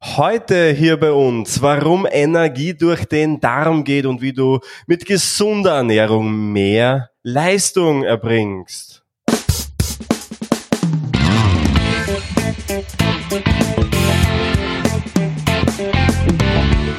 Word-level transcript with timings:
Heute 0.00 0.70
hier 0.70 0.96
bei 0.96 1.10
uns, 1.10 1.60
warum 1.60 2.06
Energie 2.08 2.72
durch 2.72 3.04
den 3.06 3.40
Darm 3.40 3.82
geht 3.82 4.06
und 4.06 4.22
wie 4.22 4.32
du 4.32 4.60
mit 4.86 5.04
gesunder 5.04 5.72
Ernährung 5.72 6.52
mehr 6.52 7.10
Leistung 7.24 8.04
erbringst. 8.04 9.02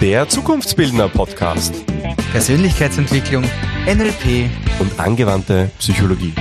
Der 0.02 0.28
Zukunftsbildner 0.28 1.08
Podcast. 1.08 1.74
Persönlichkeitsentwicklung, 2.34 3.46
NLP 3.86 4.50
und 4.80 5.00
angewandte 5.00 5.72
Psychologie. 5.80 6.34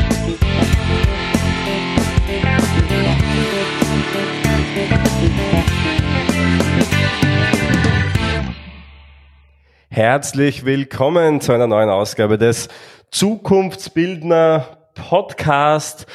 Herzlich 9.99 10.65
willkommen 10.65 11.41
zu 11.41 11.51
einer 11.51 11.67
neuen 11.67 11.91
Ausgabe 11.91 12.39
des 12.39 12.69
Zukunftsbildner 13.11 14.79
Podcast. 14.95 16.07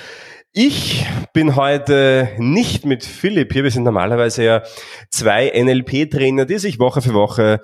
Ich 0.53 1.05
bin 1.33 1.57
heute 1.57 2.29
nicht 2.37 2.85
mit 2.85 3.03
Philipp 3.03 3.51
hier. 3.51 3.65
Wir 3.65 3.71
sind 3.71 3.83
normalerweise 3.83 4.45
ja 4.45 4.63
zwei 5.09 5.51
NLP-Trainer, 5.53 6.45
die 6.45 6.59
sich 6.59 6.79
Woche 6.79 7.01
für 7.01 7.13
Woche 7.13 7.59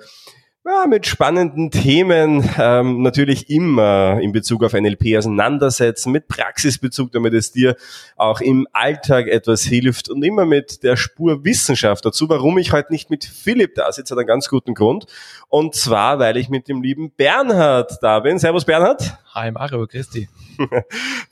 ja, 0.66 0.86
mit 0.86 1.06
spannenden 1.06 1.70
Themen 1.70 2.48
ähm, 2.58 3.00
natürlich 3.02 3.48
immer 3.48 4.18
in 4.20 4.32
Bezug 4.32 4.62
auf 4.62 4.74
NLP 4.74 5.16
auseinandersetzen, 5.16 6.12
mit 6.12 6.28
Praxisbezug, 6.28 7.12
damit 7.12 7.32
es 7.32 7.50
dir 7.50 7.76
auch 8.16 8.42
im 8.42 8.68
Alltag 8.72 9.26
etwas 9.26 9.62
hilft 9.62 10.10
und 10.10 10.22
immer 10.22 10.44
mit 10.44 10.82
der 10.82 10.96
Spur 10.96 11.44
Wissenschaft 11.44 12.04
dazu. 12.04 12.28
Warum 12.28 12.58
ich 12.58 12.72
heute 12.72 12.92
nicht 12.92 13.08
mit 13.08 13.24
Philipp 13.24 13.74
da 13.74 13.90
sitze, 13.90 14.14
hat 14.14 14.18
einen 14.18 14.26
ganz 14.26 14.48
guten 14.48 14.74
Grund. 14.74 15.06
Und 15.48 15.74
zwar, 15.74 16.18
weil 16.18 16.36
ich 16.36 16.50
mit 16.50 16.68
dem 16.68 16.82
lieben 16.82 17.10
Bernhard 17.10 17.98
da 18.02 18.20
bin. 18.20 18.38
Servus 18.38 18.66
Bernhard. 18.66 19.16
Hi 19.32 19.52
Mario, 19.52 19.86
Christi. 19.86 20.28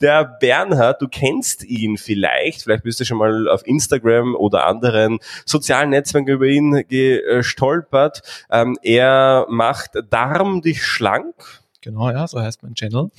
Der 0.01 0.23
Bernhard, 0.23 1.01
du 1.01 1.09
kennst 1.09 1.65
ihn 1.65 1.97
vielleicht, 1.97 2.63
vielleicht 2.63 2.83
bist 2.83 3.01
du 3.01 3.03
schon 3.03 3.17
mal 3.17 3.49
auf 3.49 3.67
Instagram 3.67 4.35
oder 4.35 4.67
anderen 4.67 5.19
sozialen 5.45 5.89
Netzwerken 5.89 6.29
über 6.29 6.45
ihn 6.45 6.85
gestolpert. 6.87 8.21
Ähm, 8.49 8.77
er 8.83 9.47
macht 9.49 9.91
Darm 10.09 10.61
dich 10.61 10.81
schlank 10.85 11.35
Genau, 11.81 12.09
ja, 12.09 12.27
so 12.27 12.41
heißt 12.41 12.61
mein 12.61 12.75
Channel. 12.75 13.09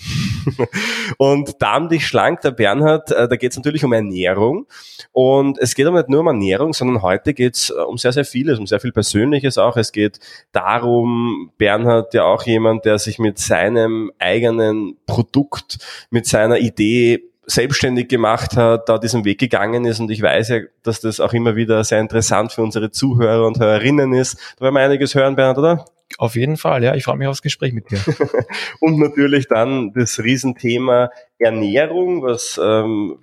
und 1.18 1.62
Darm 1.62 1.88
dich 1.88 2.06
schlank, 2.06 2.42
der 2.42 2.50
Bernhard, 2.50 3.10
äh, 3.10 3.26
da 3.26 3.36
geht 3.36 3.52
es 3.52 3.56
natürlich 3.56 3.84
um 3.84 3.92
Ernährung. 3.94 4.66
Und 5.12 5.58
es 5.58 5.74
geht 5.74 5.86
aber 5.86 5.98
nicht 5.98 6.10
nur 6.10 6.20
um 6.20 6.26
Ernährung, 6.26 6.74
sondern 6.74 7.00
heute 7.00 7.32
geht 7.32 7.54
es 7.56 7.70
äh, 7.70 7.80
um 7.80 7.96
sehr, 7.96 8.12
sehr 8.12 8.26
vieles, 8.26 8.58
um 8.58 8.66
sehr 8.66 8.78
viel 8.78 8.92
Persönliches 8.92 9.56
auch. 9.56 9.78
Es 9.78 9.92
geht 9.92 10.20
darum, 10.52 11.52
Bernhard 11.56 12.12
ja 12.12 12.24
auch 12.24 12.42
jemand, 12.42 12.84
der 12.84 12.98
sich 12.98 13.18
mit 13.18 13.38
seinem 13.38 14.12
eigenen 14.18 14.98
Produkt, 15.06 15.78
mit 16.10 16.26
seiner 16.26 16.58
Idee 16.58 17.22
selbstständig 17.46 18.08
gemacht 18.08 18.56
hat, 18.56 18.88
da 18.90 18.98
diesen 18.98 19.24
Weg 19.24 19.40
gegangen 19.40 19.84
ist 19.84 19.98
und 20.00 20.10
ich 20.10 20.22
weiß 20.22 20.48
ja, 20.50 20.60
dass 20.82 21.00
das 21.00 21.18
auch 21.18 21.32
immer 21.32 21.56
wieder 21.56 21.82
sehr 21.82 21.98
interessant 21.98 22.52
für 22.52 22.62
unsere 22.62 22.90
Zuhörer 22.90 23.46
und 23.46 23.58
Hörerinnen 23.58 24.12
ist. 24.12 24.38
Da 24.58 24.64
werden 24.64 24.74
wir 24.74 24.82
einiges 24.82 25.14
hören, 25.14 25.34
Bernhard, 25.34 25.58
oder? 25.58 25.84
Auf 26.18 26.34
jeden 26.34 26.56
Fall, 26.56 26.82
ja. 26.82 26.94
Ich 26.94 27.04
freue 27.04 27.16
mich 27.16 27.28
aufs 27.28 27.42
Gespräch 27.42 27.72
mit 27.72 27.90
dir. 27.90 28.00
und 28.80 28.98
natürlich 28.98 29.48
dann 29.48 29.92
das 29.92 30.18
Riesenthema 30.18 31.10
Ernährung, 31.38 32.22
was 32.22 32.60
ähm, 32.62 33.18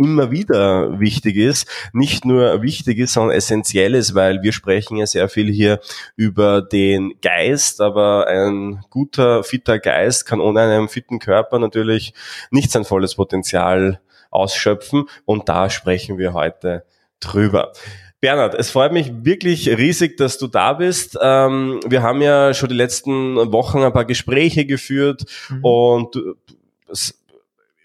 immer 0.00 0.30
wieder 0.30 0.98
wichtig 0.98 1.36
ist. 1.36 1.68
Nicht 1.92 2.24
nur 2.24 2.62
wichtig 2.62 2.98
ist, 2.98 3.12
sondern 3.12 3.36
essentiell 3.36 3.94
ist, 3.94 4.14
weil 4.14 4.42
wir 4.42 4.52
sprechen 4.52 4.96
ja 4.96 5.06
sehr 5.06 5.28
viel 5.28 5.50
hier 5.50 5.80
über 6.16 6.62
den 6.62 7.14
Geist, 7.20 7.80
aber 7.80 8.26
ein 8.26 8.82
guter, 8.88 9.44
fitter 9.44 9.78
Geist 9.78 10.26
kann 10.26 10.40
ohne 10.40 10.60
einen 10.60 10.88
fitten 10.88 11.18
Körper 11.18 11.58
natürlich 11.58 12.14
nicht 12.50 12.70
sein 12.70 12.84
volles 12.84 13.14
Potenzial 13.14 14.00
ausschöpfen. 14.30 15.04
Und 15.26 15.48
da 15.48 15.68
sprechen 15.68 16.16
wir 16.16 16.32
heute 16.32 16.84
drüber. 17.20 17.72
Bernhard, 18.20 18.54
es 18.54 18.70
freut 18.70 18.92
mich 18.92 19.10
wirklich 19.24 19.68
riesig, 19.68 20.16
dass 20.18 20.36
du 20.36 20.46
da 20.46 20.74
bist. 20.74 21.18
Ähm, 21.20 21.80
wir 21.86 22.02
haben 22.02 22.20
ja 22.20 22.52
schon 22.52 22.68
die 22.68 22.74
letzten 22.74 23.36
Wochen 23.52 23.82
ein 23.82 23.92
paar 23.92 24.04
Gespräche 24.04 24.66
geführt 24.66 25.24
mhm. 25.48 25.64
und 25.64 26.16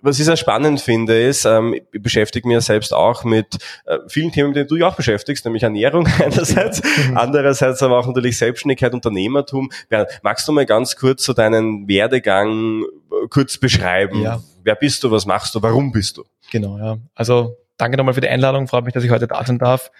was 0.05 0.19
ich 0.19 0.25
sehr 0.25 0.37
spannend 0.37 0.79
finde, 0.79 1.19
ist, 1.19 1.45
ähm, 1.45 1.73
ich 1.73 2.01
beschäftige 2.01 2.47
mich 2.47 2.53
ja 2.53 2.61
selbst 2.61 2.93
auch 2.93 3.23
mit 3.23 3.57
äh, 3.85 3.97
vielen 4.07 4.31
Themen, 4.31 4.49
mit 4.49 4.57
denen 4.57 4.67
du 4.67 4.75
dich 4.75 4.83
auch 4.83 4.95
beschäftigst, 4.95 5.43
nämlich 5.45 5.63
Ernährung 5.63 6.07
einerseits, 6.19 6.81
mhm. 6.83 7.17
andererseits 7.17 7.81
aber 7.81 7.97
auch 7.97 8.05
natürlich 8.05 8.37
Selbstständigkeit, 8.37 8.93
Unternehmertum. 8.93 9.71
Bernhard, 9.89 10.19
magst 10.21 10.47
du 10.47 10.51
mal 10.51 10.65
ganz 10.65 10.95
kurz 10.95 11.25
so 11.25 11.33
deinen 11.33 11.87
Werdegang 11.87 12.83
äh, 12.83 13.27
kurz 13.29 13.57
beschreiben? 13.57 14.21
Ja. 14.21 14.43
Wer 14.63 14.75
bist 14.75 15.03
du, 15.03 15.09
was 15.09 15.25
machst 15.25 15.55
du, 15.55 15.61
warum 15.61 15.91
bist 15.91 16.17
du? 16.17 16.23
Genau, 16.51 16.77
ja. 16.77 16.97
Also 17.15 17.57
danke 17.77 17.97
nochmal 17.97 18.13
für 18.13 18.21
die 18.21 18.29
Einladung. 18.29 18.67
Freut 18.67 18.85
mich, 18.85 18.93
dass 18.93 19.03
ich 19.03 19.11
heute 19.11 19.27
da 19.27 19.43
sein 19.45 19.59
darf. 19.59 19.91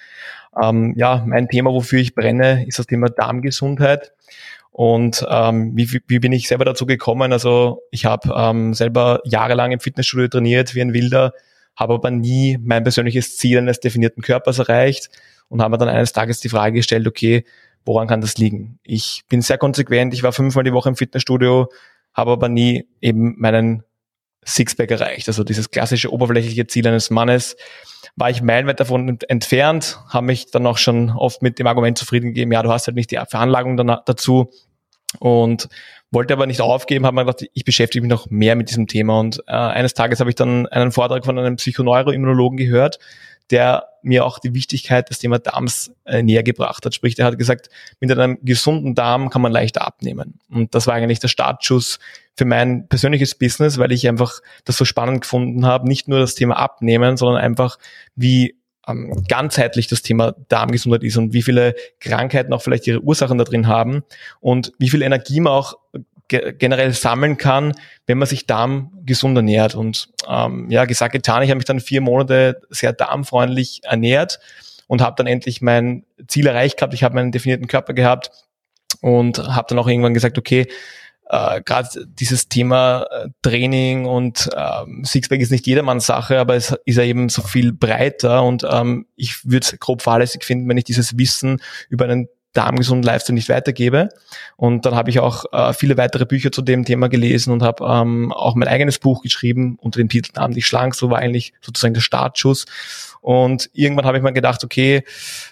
Ähm, 0.62 0.94
ja, 0.96 1.24
mein 1.26 1.48
Thema, 1.48 1.72
wofür 1.72 2.00
ich 2.00 2.16
brenne, 2.16 2.66
ist 2.68 2.80
das 2.80 2.88
Thema 2.88 3.10
Darmgesundheit. 3.10 4.14
Und 4.72 5.26
ähm, 5.30 5.72
wie, 5.76 6.02
wie 6.08 6.20
bin 6.20 6.34
ich 6.34 6.48
selber 6.50 6.66
dazu 6.66 6.86
gekommen? 6.86 7.32
Also 7.32 7.84
ich 7.92 8.06
habe 8.06 8.34
ähm, 8.36 8.74
selber 8.74 9.22
jahrelang 9.24 9.72
im 9.72 9.80
Fitnessstudio 9.80 10.28
trainiert 10.28 10.76
wie 10.76 10.82
ein 10.82 10.94
Wilder, 10.94 11.34
habe 11.78 11.94
aber 11.94 12.12
nie 12.12 12.58
mein 12.62 12.84
persönliches 12.84 13.38
Ziel 13.38 13.58
eines 13.58 13.80
definierten 13.80 14.22
Körpers 14.22 14.60
erreicht 14.60 15.10
und 15.48 15.62
habe 15.62 15.78
dann 15.78 15.88
eines 15.88 16.12
Tages 16.12 16.42
die 16.42 16.50
Frage 16.50 16.74
gestellt, 16.74 17.08
okay, 17.08 17.46
woran 17.86 18.08
kann 18.08 18.20
das 18.20 18.38
liegen? 18.38 18.80
Ich 18.84 19.24
bin 19.30 19.42
sehr 19.42 19.58
konsequent, 19.58 20.14
ich 20.14 20.24
war 20.24 20.34
fünfmal 20.34 20.66
die 20.66 20.74
Woche 20.74 20.90
im 20.90 20.98
Fitnessstudio, 20.98 21.70
habe 22.14 22.32
aber 22.32 22.50
nie 22.50 22.88
eben 23.00 23.36
meinen 23.38 23.84
Sixpack 24.46 24.92
erreicht. 24.92 25.28
Also 25.28 25.44
dieses 25.44 25.72
klassische 25.72 26.12
oberflächliche 26.12 26.68
Ziel 26.68 26.88
eines 26.88 27.10
Mannes. 27.10 27.58
War 28.16 28.30
ich 28.30 28.42
meilenweit 28.42 28.80
davon 28.80 29.20
entfernt, 29.28 30.00
habe 30.10 30.28
mich 30.28 30.50
dann 30.52 30.66
auch 30.68 30.78
schon 30.78 31.10
oft 31.10 31.42
mit 31.42 31.60
dem 31.60 31.68
Argument 31.68 31.98
zufrieden 31.98 32.28
gegeben, 32.28 32.52
ja, 32.54 32.64
du 32.64 32.72
hast 32.72 32.88
halt 32.88 32.96
nicht 32.96 33.12
die 33.12 33.20
Veranlagung 33.30 33.76
dazu. 34.06 34.52
Und 35.20 35.70
wollte 36.12 36.34
aber 36.34 36.46
nicht 36.46 36.62
aufgeben, 36.62 37.06
habe 37.06 37.16
mir 37.16 37.26
gedacht, 37.26 37.46
ich 37.54 37.66
beschäftige 37.66 38.02
mich 38.02 38.10
noch 38.10 38.30
mehr 38.30 38.56
mit 38.56 38.70
diesem 38.70 38.88
Thema. 38.88 39.20
Und 39.20 39.42
äh, 39.48 39.52
eines 39.52 39.94
Tages 39.94 40.20
habe 40.20 40.30
ich 40.30 40.36
dann 40.36 40.68
einen 40.68 40.92
Vortrag 40.92 41.26
von 41.26 41.38
einem 41.38 41.58
Psychoneuroimmunologen 41.58 42.58
gehört, 42.58 43.00
der 43.52 43.88
mir 44.02 44.26
auch 44.26 44.40
die 44.40 44.54
Wichtigkeit 44.54 45.10
des 45.10 45.20
Thema 45.20 45.40
Darms 45.40 45.92
äh, 46.06 46.22
näher 46.22 46.44
gebracht 46.44 46.86
hat. 46.86 46.94
Sprich, 46.94 47.16
der 47.16 47.26
hat 47.26 47.38
gesagt, 47.38 47.70
mit 48.00 48.12
einem 48.12 48.38
gesunden 48.44 48.96
Darm 48.96 49.30
kann 49.30 49.42
man 49.42 49.52
leichter 49.52 49.86
abnehmen. 49.86 50.40
Und 50.50 50.76
das 50.76 50.88
war 50.88 50.94
eigentlich 50.94 51.20
der 51.20 51.28
Startschuss 51.28 52.00
für 52.38 52.46
mein 52.46 52.88
persönliches 52.88 53.36
Business, 53.36 53.78
weil 53.78 53.92
ich 53.92 54.08
einfach 54.08 54.42
das 54.64 54.78
so 54.78 54.86
spannend 54.86 55.22
gefunden 55.22 55.66
habe, 55.66 55.88
nicht 55.88 56.08
nur 56.08 56.20
das 56.20 56.36
Thema 56.36 56.58
Abnehmen, 56.58 57.18
sondern 57.18 57.42
einfach 57.42 57.78
wie 58.16 58.56
ähm, 58.88 59.24
ganzheitlich 59.28 59.88
das 59.88 60.02
Thema 60.02 60.36
Darmgesundheit 60.50 61.04
ist 61.04 61.18
und 61.18 61.34
wie 61.34 61.42
viele 61.42 61.76
Krankheiten 62.00 62.54
auch 62.54 62.62
vielleicht 62.62 62.86
ihre 62.88 63.02
Ursachen 63.02 63.38
da 63.38 63.44
drin 63.44 63.68
haben 63.68 64.04
und 64.40 64.72
wie 64.78 64.90
viel 64.90 65.02
Energie 65.02 65.40
man 65.40 65.54
auch 65.54 65.78
generell 66.28 66.94
sammeln 66.94 67.38
kann, 67.38 67.74
wenn 68.08 68.18
man 68.18 68.28
sich 68.28 68.48
darmgesund 68.48 69.38
ernährt. 69.38 69.76
Und 69.76 70.10
ähm, 70.28 70.70
ja, 70.70 70.86
gesagt, 70.86 71.14
getan, 71.14 71.44
ich 71.44 71.50
habe 71.50 71.58
mich 71.58 71.66
dann 71.66 71.80
vier 71.80 72.02
Monate 72.02 72.62
sehr 72.70 72.94
darmfreundlich 72.94 73.82
ernährt 73.84 74.40
und 74.88 75.02
habe 75.02 75.16
dann 75.18 75.28
endlich 75.28 75.62
mein 75.62 76.06
Ziel 76.28 76.48
erreicht 76.48 76.78
gehabt. 76.78 76.94
Ich 76.94 77.04
habe 77.04 77.16
meinen 77.16 77.32
definierten 77.32 77.68
Körper 77.68 77.94
gehabt 77.94 78.32
und 79.02 79.40
habe 79.40 79.68
dann 79.70 79.80
auch 79.80 79.88
irgendwann 79.88 80.14
gesagt, 80.14 80.38
okay, 80.38 80.68
äh, 81.30 81.62
gerade 81.62 81.90
dieses 82.06 82.50
Thema 82.50 83.08
äh, 83.10 83.30
Training 83.42 84.06
und 84.06 84.50
ähm, 84.56 85.04
Sixpack 85.04 85.42
ist 85.42 85.52
nicht 85.52 85.66
jedermanns 85.66 86.06
Sache, 86.06 86.40
aber 86.40 86.56
es 86.56 86.76
ist 86.86 86.98
ja 86.98 87.04
eben 87.04 87.30
so 87.30 87.42
viel 87.42 87.74
breiter 87.74 88.44
und 88.44 88.66
ähm, 88.70 89.08
ich 89.16 89.44
würde 89.44 89.66
es 89.66 89.80
grob 89.80 90.04
fahrlässig 90.04 90.44
finden, 90.44 90.70
wenn 90.70 90.78
ich 90.78 90.84
dieses 90.84 91.18
Wissen 91.18 91.62
über 91.90 92.06
einen 92.06 92.28
darmgesunden 92.56 93.04
Lifestyle 93.04 93.36
nicht 93.36 93.50
weitergebe. 93.50 94.10
Und 94.56 94.86
dann 94.86 94.96
habe 94.96 95.10
ich 95.10 95.20
auch 95.20 95.46
äh, 95.52 95.74
viele 95.74 95.98
weitere 95.98 96.26
Bücher 96.26 96.52
zu 96.52 96.62
dem 96.62 96.86
Thema 96.86 97.10
gelesen 97.10 97.52
und 97.52 97.62
habe 97.62 97.86
ähm, 97.86 98.32
auch 98.32 98.56
mein 98.56 98.68
eigenes 98.68 98.98
Buch 99.00 99.22
geschrieben 99.22 99.78
unter 99.82 100.00
dem 100.00 100.10
Titel 100.10 100.32
dich 100.54 100.66
schlank. 100.66 100.96
So 100.96 101.10
war 101.10 101.20
eigentlich 101.20 101.54
sozusagen 101.62 101.94
der 101.94 102.02
Startschuss. 102.02 102.66
Und 103.22 103.70
irgendwann 103.74 104.06
habe 104.06 104.18
ich 104.18 104.24
mir 104.24 104.34
gedacht, 104.34 104.64
okay, 104.64 105.04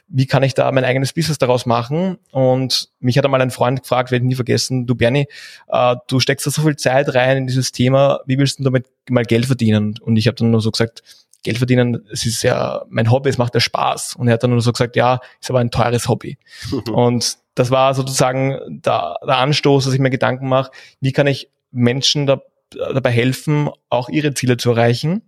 wie 0.08 0.28
kann 0.28 0.44
ich 0.44 0.54
da 0.54 0.72
mein 0.72 0.86
eigenes 0.86 1.12
Business 1.12 1.40
daraus 1.40 1.66
machen? 1.66 2.18
Und 2.32 2.90
mich 3.00 3.18
hat 3.18 3.26
einmal 3.26 3.42
ein 3.42 3.52
Freund 3.52 3.82
gefragt, 3.82 4.12
werde 4.12 4.24
ich 4.24 4.30
nie 4.30 4.36
vergessen, 4.36 4.86
du 4.86 4.96
Bernie, 4.96 5.28
äh, 5.70 5.96
du 6.08 6.20
steckst 6.20 6.46
da 6.46 6.52
so 6.52 6.62
viel 6.62 6.76
Zeit 6.76 7.14
rein 7.16 7.38
in 7.38 7.48
dieses 7.48 7.72
Thema, 7.72 8.20
wie 8.26 8.38
willst 8.38 8.60
du 8.60 8.64
damit 8.64 8.86
mal 9.10 9.26
Geld 9.26 9.48
verdienen? 9.48 9.96
Und 10.00 10.18
ich 10.18 10.28
habe 10.28 10.36
dann 10.36 10.52
nur 10.52 10.62
so 10.62 10.72
gesagt, 10.72 11.02
Geld 11.44 11.58
verdienen, 11.58 12.06
es 12.12 12.26
ist 12.26 12.42
ja 12.42 12.84
mein 12.90 13.12
Hobby, 13.12 13.30
es 13.30 13.38
macht 13.38 13.54
ja 13.54 13.60
Spaß. 13.60 14.16
Und 14.16 14.28
er 14.28 14.36
hat 14.36 14.44
dann 14.44 14.52
nur 14.52 14.62
so 14.62 14.72
gesagt, 14.72 14.96
ja, 14.96 15.20
ist 15.40 15.50
aber 15.50 15.60
ein 15.60 15.72
teures 15.72 16.08
Hobby. 16.08 16.38
und 16.92 17.38
das 17.56 17.70
war 17.70 17.94
sozusagen 17.94 18.58
der, 18.68 19.18
der 19.26 19.38
Anstoß, 19.38 19.86
dass 19.86 19.94
ich 19.94 20.00
mir 20.00 20.10
Gedanken 20.10 20.48
mache, 20.48 20.72
wie 21.02 21.12
kann 21.12 21.28
ich 21.28 21.50
Menschen 21.72 22.26
da, 22.26 22.42
dabei 22.72 23.12
helfen, 23.12 23.70
auch 23.90 24.10
ihre 24.10 24.34
Ziele 24.34 24.58
zu 24.58 24.72
erreichen. 24.72 25.22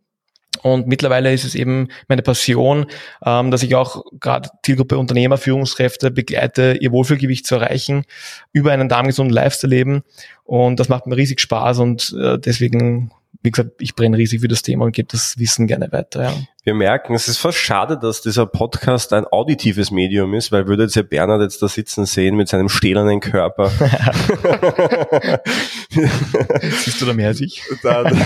Und 0.62 0.88
mittlerweile 0.88 1.34
ist 1.34 1.44
es 1.44 1.54
eben 1.54 1.90
meine 2.08 2.22
Passion, 2.22 2.86
ähm, 3.26 3.52
dass 3.52 3.62
ich 3.62 3.76
auch 3.76 4.04
gerade 4.20 4.50
Zielgruppe 4.64 4.98
Unternehmer, 4.98 5.38
Führungskräfte 5.38 6.12
begleite, 6.12 6.78
ihr 6.80 6.92
Wohlfühlgewicht 6.92 7.46
zu 7.46 7.56
erreichen, 7.56 8.06
über 8.54 8.72
einen 8.72 8.90
darmgesunden 8.90 9.34
Lifestyle 9.34 9.76
leben. 9.76 10.04
Und 10.44 10.80
das 10.80 10.90
macht 10.90 11.08
mir 11.08 11.18
riesig 11.18 11.42
Spaß 11.42 11.80
und 11.80 12.16
äh, 12.20 12.40
deswegen 12.40 13.12
wie 13.46 13.52
gesagt, 13.52 13.72
ich 13.80 13.96
brenne 13.96 14.18
riesig 14.18 14.42
für 14.42 14.48
das 14.48 14.64
Thema 14.64 14.86
und 14.86 14.92
gebe 14.92 15.08
das 15.10 15.38
Wissen 15.38 15.68
gerne 15.68 15.92
weiter. 15.92 16.24
Ja. 16.24 16.34
Wir 16.64 16.74
merken, 16.74 17.14
es 17.14 17.28
ist 17.28 17.38
fast 17.38 17.60
schade, 17.60 17.98
dass 17.98 18.22
dieser 18.22 18.48
Podcast 18.48 19.14
ein 19.14 19.26
auditives 19.26 19.92
Medium 19.92 20.34
ist, 20.34 20.52
weil 20.52 20.68
würde 20.68 20.84
jetzt 20.84 20.96
ja 20.96 21.04
Bernhard 21.04 21.44
jetzt 21.44 21.62
da 21.62 21.68
sitzen 21.68 22.06
sehen 22.06 22.36
mit 22.36 22.50
seinem 22.50 22.70
stählernen 22.70 23.20
Körper. 23.20 23.70
Siehst 25.92 27.00
du 27.00 27.06
da 27.06 27.14
mehr 27.14 27.28
als 27.28 27.40
ich? 27.40 27.62
Dann, 27.84 28.20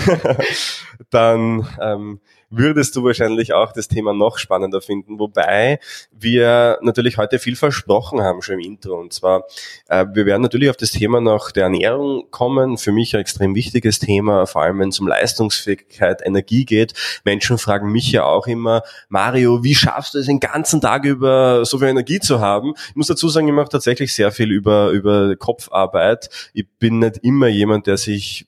dann 1.10 1.68
ähm, 1.82 2.20
würdest 2.50 2.96
du 2.96 3.04
wahrscheinlich 3.04 3.52
auch 3.52 3.72
das 3.72 3.88
Thema 3.88 4.12
noch 4.12 4.38
spannender 4.38 4.82
finden, 4.82 5.18
wobei 5.18 5.78
wir 6.10 6.78
natürlich 6.82 7.16
heute 7.16 7.38
viel 7.38 7.56
versprochen 7.56 8.20
haben 8.20 8.42
schon 8.42 8.56
im 8.56 8.60
Intro. 8.60 8.98
Und 8.98 9.12
zwar, 9.12 9.44
äh, 9.88 10.04
wir 10.12 10.26
werden 10.26 10.42
natürlich 10.42 10.68
auf 10.68 10.76
das 10.76 10.90
Thema 10.90 11.20
nach 11.20 11.52
der 11.52 11.64
Ernährung 11.64 12.26
kommen. 12.30 12.76
Für 12.76 12.92
mich 12.92 13.14
ein 13.14 13.20
extrem 13.20 13.54
wichtiges 13.54 14.00
Thema, 14.00 14.46
vor 14.46 14.62
allem 14.62 14.80
wenn 14.80 14.88
es 14.88 14.98
um 14.98 15.06
Leistungsfähigkeit, 15.06 16.22
Energie 16.24 16.64
geht. 16.64 16.94
Menschen 17.24 17.56
fragen 17.56 17.92
mich 17.92 18.10
ja 18.10 18.24
auch 18.24 18.46
immer, 18.46 18.82
Mario, 19.08 19.62
wie 19.62 19.74
schaffst 19.74 20.14
du 20.14 20.18
es 20.18 20.26
den 20.26 20.40
ganzen 20.40 20.80
Tag 20.80 21.04
über 21.04 21.64
so 21.64 21.78
viel 21.78 21.88
Energie 21.88 22.18
zu 22.18 22.40
haben? 22.40 22.74
Ich 22.88 22.96
muss 22.96 23.06
dazu 23.06 23.28
sagen, 23.28 23.46
ich 23.46 23.54
mache 23.54 23.68
tatsächlich 23.68 24.12
sehr 24.12 24.32
viel 24.32 24.50
über, 24.50 24.90
über 24.90 25.36
Kopfarbeit. 25.36 26.28
Ich 26.52 26.66
bin 26.78 26.98
nicht 26.98 27.18
immer 27.22 27.46
jemand, 27.46 27.86
der 27.86 27.96
sich 27.96 28.46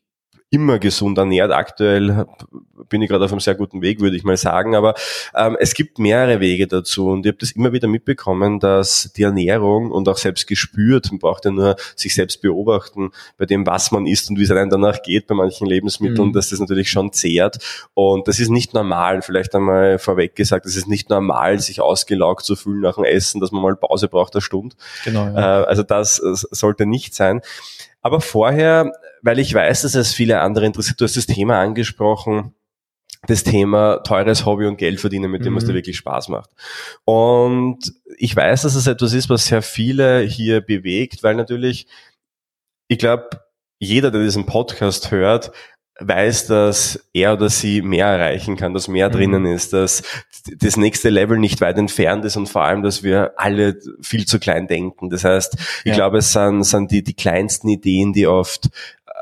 immer 0.52 0.78
gesund 0.78 1.16
ernährt. 1.16 1.50
Aktuell 1.50 2.26
bin 2.90 3.00
ich 3.00 3.08
gerade 3.08 3.24
auf 3.24 3.32
einem 3.32 3.40
sehr 3.40 3.54
guten 3.54 3.80
Weg, 3.80 4.00
würde 4.00 4.16
ich 4.16 4.22
mal 4.22 4.36
sagen. 4.36 4.76
Aber 4.76 4.94
ähm, 5.34 5.56
es 5.58 5.72
gibt 5.72 5.98
mehrere 5.98 6.40
Wege 6.40 6.66
dazu 6.66 7.08
und 7.08 7.24
ich 7.24 7.30
habe 7.30 7.38
das 7.38 7.52
immer 7.52 7.72
wieder 7.72 7.88
mitbekommen, 7.88 8.60
dass 8.60 9.10
die 9.16 9.22
Ernährung 9.22 9.90
und 9.90 10.08
auch 10.10 10.18
selbst 10.18 10.46
gespürt, 10.46 11.10
man 11.10 11.18
braucht 11.18 11.46
ja 11.46 11.50
nur 11.50 11.76
sich 11.96 12.14
selbst 12.14 12.42
beobachten 12.42 13.12
bei 13.38 13.46
dem, 13.46 13.66
was 13.66 13.92
man 13.92 14.06
isst 14.06 14.28
und 14.28 14.38
wie 14.38 14.42
es 14.42 14.50
einem 14.50 14.68
danach 14.68 15.02
geht 15.02 15.26
bei 15.26 15.34
manchen 15.34 15.66
Lebensmitteln, 15.66 16.28
mhm. 16.28 16.32
dass 16.34 16.50
das 16.50 16.60
natürlich 16.60 16.90
schon 16.90 17.12
zehrt. 17.14 17.58
Und 17.94 18.28
das 18.28 18.38
ist 18.38 18.50
nicht 18.50 18.74
normal, 18.74 19.22
vielleicht 19.22 19.54
einmal 19.54 19.98
vorweg 19.98 20.36
gesagt, 20.36 20.66
es 20.66 20.76
ist 20.76 20.86
nicht 20.86 21.08
normal, 21.08 21.60
sich 21.60 21.80
ausgelaugt 21.80 22.44
zu 22.44 22.56
fühlen 22.56 22.80
nach 22.80 22.96
dem 22.96 23.04
Essen, 23.04 23.40
dass 23.40 23.52
man 23.52 23.62
mal 23.62 23.74
Pause 23.74 24.06
braucht, 24.06 24.34
eine 24.34 24.42
Stunde. 24.42 24.76
Genau. 25.04 25.24
Ja. 25.28 25.62
Äh, 25.62 25.64
also 25.64 25.82
das 25.82 26.16
sollte 26.16 26.84
nicht 26.84 27.14
sein. 27.14 27.40
Aber 28.02 28.20
vorher, 28.20 28.92
weil 29.22 29.38
ich 29.38 29.54
weiß, 29.54 29.82
dass 29.82 29.94
es 29.94 30.12
viele 30.12 30.40
andere 30.40 30.66
interessiert, 30.66 31.00
du 31.00 31.04
hast 31.04 31.16
das 31.16 31.26
Thema 31.26 31.60
angesprochen, 31.60 32.54
das 33.26 33.44
Thema 33.44 33.98
teures 33.98 34.44
Hobby 34.44 34.66
und 34.66 34.76
Geld 34.78 35.00
verdienen, 35.00 35.30
mit 35.30 35.44
dem 35.44 35.52
mhm. 35.52 35.58
es 35.58 35.64
dir 35.64 35.74
wirklich 35.74 35.96
Spaß 35.96 36.28
macht. 36.28 36.50
Und 37.04 37.92
ich 38.18 38.34
weiß, 38.34 38.62
dass 38.62 38.74
es 38.74 38.88
etwas 38.88 39.12
ist, 39.12 39.30
was 39.30 39.46
sehr 39.46 39.62
viele 39.62 40.20
hier 40.20 40.60
bewegt, 40.60 41.22
weil 41.22 41.36
natürlich, 41.36 41.86
ich 42.88 42.98
glaube, 42.98 43.28
jeder, 43.78 44.10
der 44.10 44.22
diesen 44.22 44.46
Podcast 44.46 45.10
hört, 45.12 45.52
weiß, 46.00 46.46
dass 46.46 47.08
er 47.12 47.34
oder 47.34 47.48
sie 47.48 47.82
mehr 47.82 48.06
erreichen 48.06 48.56
kann, 48.56 48.74
dass 48.74 48.88
mehr 48.88 49.08
mhm. 49.08 49.12
drinnen 49.12 49.46
ist, 49.46 49.72
dass 49.72 50.02
das 50.58 50.76
nächste 50.76 51.10
Level 51.10 51.38
nicht 51.38 51.60
weit 51.60 51.78
entfernt 51.78 52.24
ist 52.24 52.36
und 52.36 52.48
vor 52.48 52.62
allem, 52.64 52.82
dass 52.82 53.02
wir 53.02 53.34
alle 53.36 53.78
viel 54.00 54.26
zu 54.26 54.40
klein 54.40 54.66
denken. 54.66 55.10
Das 55.10 55.24
heißt, 55.24 55.56
ich 55.84 55.90
ja. 55.90 55.94
glaube, 55.94 56.18
es 56.18 56.32
sind, 56.32 56.64
sind 56.64 56.90
die, 56.90 57.02
die 57.02 57.14
kleinsten 57.14 57.68
Ideen, 57.68 58.12
die 58.12 58.26
oft 58.26 58.70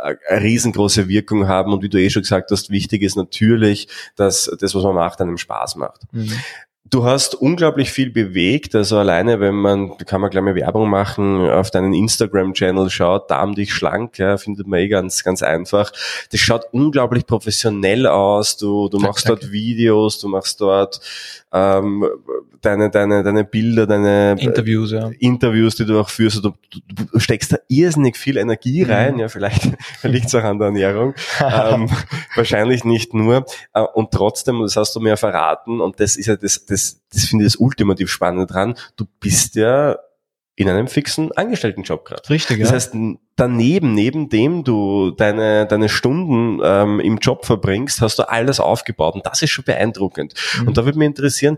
eine 0.02 0.42
riesengroße 0.42 1.08
Wirkung 1.08 1.48
haben 1.48 1.72
und 1.72 1.82
wie 1.82 1.88
du 1.88 1.98
eh 1.98 2.10
schon 2.10 2.22
gesagt 2.22 2.50
hast, 2.50 2.70
wichtig 2.70 3.02
ist 3.02 3.16
natürlich, 3.16 3.88
dass 4.16 4.50
das, 4.60 4.74
was 4.74 4.82
man 4.82 4.94
macht, 4.94 5.20
einem 5.20 5.38
Spaß 5.38 5.76
macht. 5.76 6.02
Mhm. 6.12 6.32
Du 6.88 7.04
hast 7.04 7.34
unglaublich 7.34 7.92
viel 7.92 8.10
bewegt, 8.10 8.74
also 8.74 8.98
alleine, 8.98 9.38
wenn 9.38 9.54
man, 9.54 9.96
kann 9.98 10.20
man 10.20 10.30
gleich 10.30 10.42
mal 10.42 10.54
Werbung 10.54 10.88
machen, 10.88 11.48
auf 11.48 11.70
deinen 11.70 11.92
Instagram-Channel 11.92 12.88
schaut, 12.90 13.30
Darm 13.30 13.54
dich 13.54 13.74
schlank, 13.74 14.18
ja, 14.18 14.38
findet 14.38 14.66
man 14.66 14.80
eh 14.80 14.88
ganz, 14.88 15.22
ganz 15.22 15.42
einfach. 15.42 15.92
Das 16.32 16.40
schaut 16.40 16.64
unglaublich 16.72 17.26
professionell 17.26 18.06
aus, 18.06 18.56
du, 18.56 18.88
du 18.88 18.98
machst 18.98 19.28
danke. 19.28 19.42
dort 19.42 19.52
Videos, 19.52 20.18
du 20.18 20.28
machst 20.28 20.60
dort 20.60 21.00
ähm, 21.52 22.06
deine, 22.60 22.90
deine, 22.90 23.22
deine 23.22 23.44
Bilder, 23.44 23.86
deine 23.86 24.36
Interviews, 24.38 24.92
ja. 24.92 25.10
Interviews, 25.18 25.74
die 25.76 25.84
du 25.84 25.98
auch 26.00 26.08
führst, 26.08 26.44
du, 26.44 26.50
du, 26.70 27.04
du 27.12 27.18
steckst 27.18 27.52
da 27.52 27.56
irrsinnig 27.68 28.16
viel 28.16 28.36
Energie 28.36 28.84
mhm. 28.84 28.90
rein, 28.90 29.14
mhm. 29.14 29.20
ja, 29.20 29.28
vielleicht 29.28 29.70
liegt 30.02 30.26
es 30.26 30.34
auch 30.34 30.44
an 30.44 30.58
der 30.58 30.66
Ernährung, 30.66 31.14
ähm, 31.40 31.88
wahrscheinlich 32.36 32.84
nicht 32.84 33.14
nur, 33.14 33.46
äh, 33.74 33.80
und 33.80 34.12
trotzdem, 34.12 34.60
das 34.62 34.76
hast 34.76 34.94
du 34.94 35.00
mir 35.00 35.16
verraten, 35.16 35.80
und 35.80 35.98
das 35.98 36.16
ist 36.16 36.26
ja 36.26 36.36
das, 36.36 36.64
das, 36.70 37.00
das 37.12 37.24
finde 37.24 37.44
ich 37.44 37.52
das 37.52 37.60
ultimativ 37.60 38.10
Spannende 38.10 38.46
dran, 38.46 38.74
du 38.96 39.06
bist 39.20 39.54
ja 39.54 39.96
in 40.60 40.68
einem 40.68 40.88
fixen 40.88 41.32
Angestelltenjob 41.32 42.04
gerade. 42.04 42.28
Richtig, 42.28 42.58
ja. 42.58 42.64
Das 42.64 42.74
heißt, 42.74 42.94
daneben, 43.34 43.94
neben 43.94 44.28
dem 44.28 44.62
du 44.62 45.10
deine, 45.10 45.66
deine 45.66 45.88
Stunden 45.88 46.60
ähm, 46.62 47.00
im 47.00 47.16
Job 47.16 47.46
verbringst, 47.46 48.02
hast 48.02 48.18
du 48.18 48.28
alles 48.28 48.60
aufgebaut 48.60 49.14
und 49.14 49.24
das 49.24 49.40
ist 49.40 49.52
schon 49.52 49.64
beeindruckend. 49.64 50.34
Mhm. 50.60 50.68
Und 50.68 50.76
da 50.76 50.84
würde 50.84 50.98
mich 50.98 51.06
interessieren, 51.06 51.56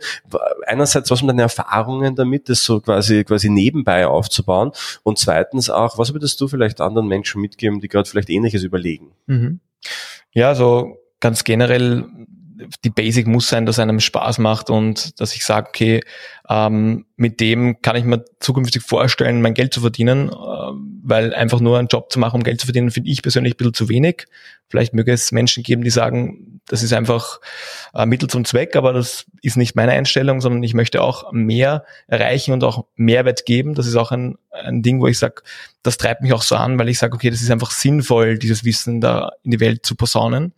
einerseits, 0.67 1.11
was 1.11 1.19
sind 1.19 1.27
deine 1.27 1.43
Erfahrungen 1.43 2.15
damit, 2.15 2.49
das 2.49 2.63
so 2.63 2.81
quasi, 2.81 3.25
quasi 3.25 3.51
nebenbei 3.51 4.07
aufzubauen 4.07 4.71
und 5.03 5.19
zweitens 5.19 5.69
auch, 5.69 5.99
was 5.99 6.13
würdest 6.13 6.41
du 6.41 6.47
vielleicht 6.47 6.81
anderen 6.81 7.09
Menschen 7.09 7.41
mitgeben, 7.41 7.81
die 7.81 7.89
gerade 7.89 8.09
vielleicht 8.09 8.31
Ähnliches 8.31 8.63
überlegen? 8.63 9.11
Mhm. 9.27 9.59
Ja, 10.31 10.55
so 10.55 10.97
ganz 11.19 11.43
generell 11.43 12.07
die 12.85 12.91
Basic 12.91 13.27
muss 13.27 13.49
sein, 13.49 13.67
dass 13.67 13.79
einem 13.79 14.01
Spaß 14.01 14.39
macht 14.39 14.71
und 14.71 15.21
dass 15.21 15.35
ich 15.35 15.45
sage, 15.45 15.69
okay, 15.69 16.01
ähm, 16.49 17.07
mit 17.17 17.41
dem 17.41 17.81
kann 17.83 17.97
ich 17.97 18.05
mir 18.05 18.25
zukünftig 18.41 18.83
vorstellen, 18.83 19.43
mein 19.43 19.55
Geld 19.55 19.73
zu 19.73 19.81
verdienen, 19.81 20.29
äh, 20.29 20.33
weil 21.03 21.35
einfach 21.35 21.61
nur 21.61 21.79
einen 21.79 21.89
Job 21.89 22.13
zu 22.13 22.19
machen, 22.19 22.37
um 22.37 22.43
Geld 22.43 22.61
zu 22.61 22.67
verdienen, 22.67 22.91
finde 22.91 23.11
ich 23.11 23.23
persönlich 23.23 23.55
ein 23.55 23.57
bisschen 23.57 23.75
zu 23.75 23.89
wenig. 23.89 24.27
Vielleicht 24.69 24.95
möge 24.95 25.13
es 25.13 25.33
Menschen 25.33 25.63
geben, 25.63 25.83
die 25.83 25.91
sagen, 25.91 26.61
das 26.67 26.83
ist 26.83 26.93
einfach 26.93 27.41
äh, 27.95 28.07
Mittel 28.07 28.29
zum 28.29 28.45
Zweck, 28.45 28.77
aber 28.77 28.93
das 28.93 29.27
ist 29.43 29.57
nicht 29.57 29.77
meine 29.77 29.93
Einstellung, 29.93 30.41
sondern 30.41 30.63
ich 30.63 30.75
möchte 30.75 31.03
auch 31.03 31.33
mehr 31.33 31.85
erreichen 32.07 32.53
und 32.53 32.65
auch 32.65 32.87
Mehrwert 32.97 33.45
geben. 33.47 33.75
Das 33.75 33.87
ist 33.87 33.97
auch 33.97 34.13
ein, 34.13 34.37
ein 34.51 34.83
Ding, 34.83 35.01
wo 35.01 35.07
ich 35.07 35.19
sage, 35.19 35.43
das 35.83 35.97
treibt 35.97 36.23
mich 36.23 36.33
auch 36.33 36.43
so 36.43 36.57
an, 36.57 36.79
weil 36.79 36.89
ich 36.89 36.99
sage, 36.99 37.15
okay, 37.15 37.31
das 37.31 37.43
ist 37.43 37.51
einfach 37.51 37.71
sinnvoll, 37.71 38.39
dieses 38.39 38.65
Wissen 38.65 39.01
da 39.01 39.33
in 39.43 39.51
die 39.51 39.61
Welt 39.61 39.85
zu 39.85 39.95
posaunen. 39.95 40.53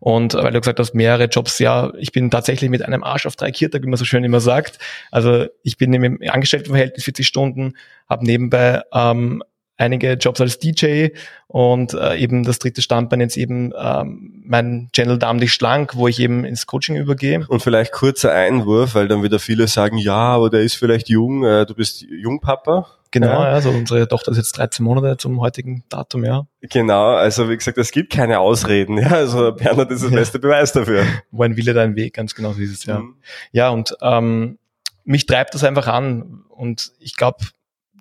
Und 0.00 0.34
weil 0.34 0.52
du 0.52 0.60
gesagt 0.60 0.78
hast, 0.78 0.94
mehrere 0.94 1.24
Jobs, 1.24 1.58
ja, 1.58 1.92
ich 1.98 2.12
bin 2.12 2.30
tatsächlich 2.30 2.70
mit 2.70 2.84
einem 2.84 3.02
Arsch 3.02 3.26
auf 3.26 3.36
drei 3.36 3.50
Kiertag, 3.50 3.82
wie 3.82 3.88
man 3.88 3.96
so 3.96 4.04
schön 4.04 4.24
immer 4.24 4.40
sagt. 4.40 4.78
Also 5.10 5.46
ich 5.62 5.78
bin 5.78 5.92
im 5.92 6.18
Angestelltenverhältnis 6.28 7.04
40 7.04 7.26
Stunden, 7.26 7.74
habe 8.08 8.24
nebenbei 8.24 8.82
ähm, 8.92 9.42
einige 9.76 10.12
Jobs 10.12 10.40
als 10.40 10.58
DJ 10.58 11.08
und 11.48 11.94
äh, 11.94 12.16
eben 12.16 12.44
das 12.44 12.58
dritte 12.58 12.82
Standbein 12.82 13.20
jetzt 13.20 13.36
eben 13.36 13.72
ähm, 13.76 14.42
mein 14.44 14.88
Channel 14.92 15.18
Darm 15.18 15.38
dich 15.38 15.52
schlank, 15.52 15.96
wo 15.96 16.08
ich 16.08 16.20
eben 16.20 16.44
ins 16.44 16.66
Coaching 16.66 16.96
übergehe. 16.96 17.44
Und 17.48 17.60
vielleicht 17.60 17.92
kurzer 17.92 18.32
Einwurf, 18.32 18.94
weil 18.94 19.08
dann 19.08 19.22
wieder 19.22 19.38
viele 19.38 19.66
sagen, 19.66 19.98
ja, 19.98 20.14
aber 20.14 20.50
der 20.50 20.60
ist 20.60 20.74
vielleicht 20.74 21.08
jung, 21.08 21.44
äh, 21.44 21.66
du 21.66 21.74
bist 21.74 22.02
Jungpapa. 22.02 22.86
Genau, 23.14 23.28
ja. 23.28 23.44
also 23.44 23.70
unsere 23.70 24.08
Tochter 24.08 24.32
ist 24.32 24.38
jetzt 24.38 24.58
13 24.58 24.84
Monate 24.84 25.16
zum 25.16 25.40
heutigen 25.40 25.84
Datum, 25.88 26.24
ja. 26.24 26.48
Genau, 26.62 27.12
also 27.12 27.48
wie 27.48 27.56
gesagt, 27.56 27.78
es 27.78 27.92
gibt 27.92 28.12
keine 28.12 28.40
Ausreden, 28.40 28.98
ja, 28.98 29.06
also 29.06 29.52
Bernhard 29.56 29.92
ist 29.92 30.02
das 30.02 30.10
ja. 30.10 30.16
beste 30.16 30.40
Beweis 30.40 30.72
dafür. 30.72 31.06
Wo 31.30 31.44
ein 31.44 31.56
Wille 31.56 31.74
dein 31.74 31.94
Weg, 31.94 32.14
ganz 32.14 32.34
genau 32.34 32.52
so 32.54 32.60
ist 32.60 32.72
es, 32.72 32.86
ja. 32.86 32.98
Mhm. 32.98 33.14
Ja, 33.52 33.68
und 33.68 33.96
ähm, 34.02 34.58
mich 35.04 35.26
treibt 35.26 35.54
das 35.54 35.62
einfach 35.62 35.86
an 35.86 36.42
und 36.48 36.90
ich 36.98 37.14
glaube, 37.14 37.38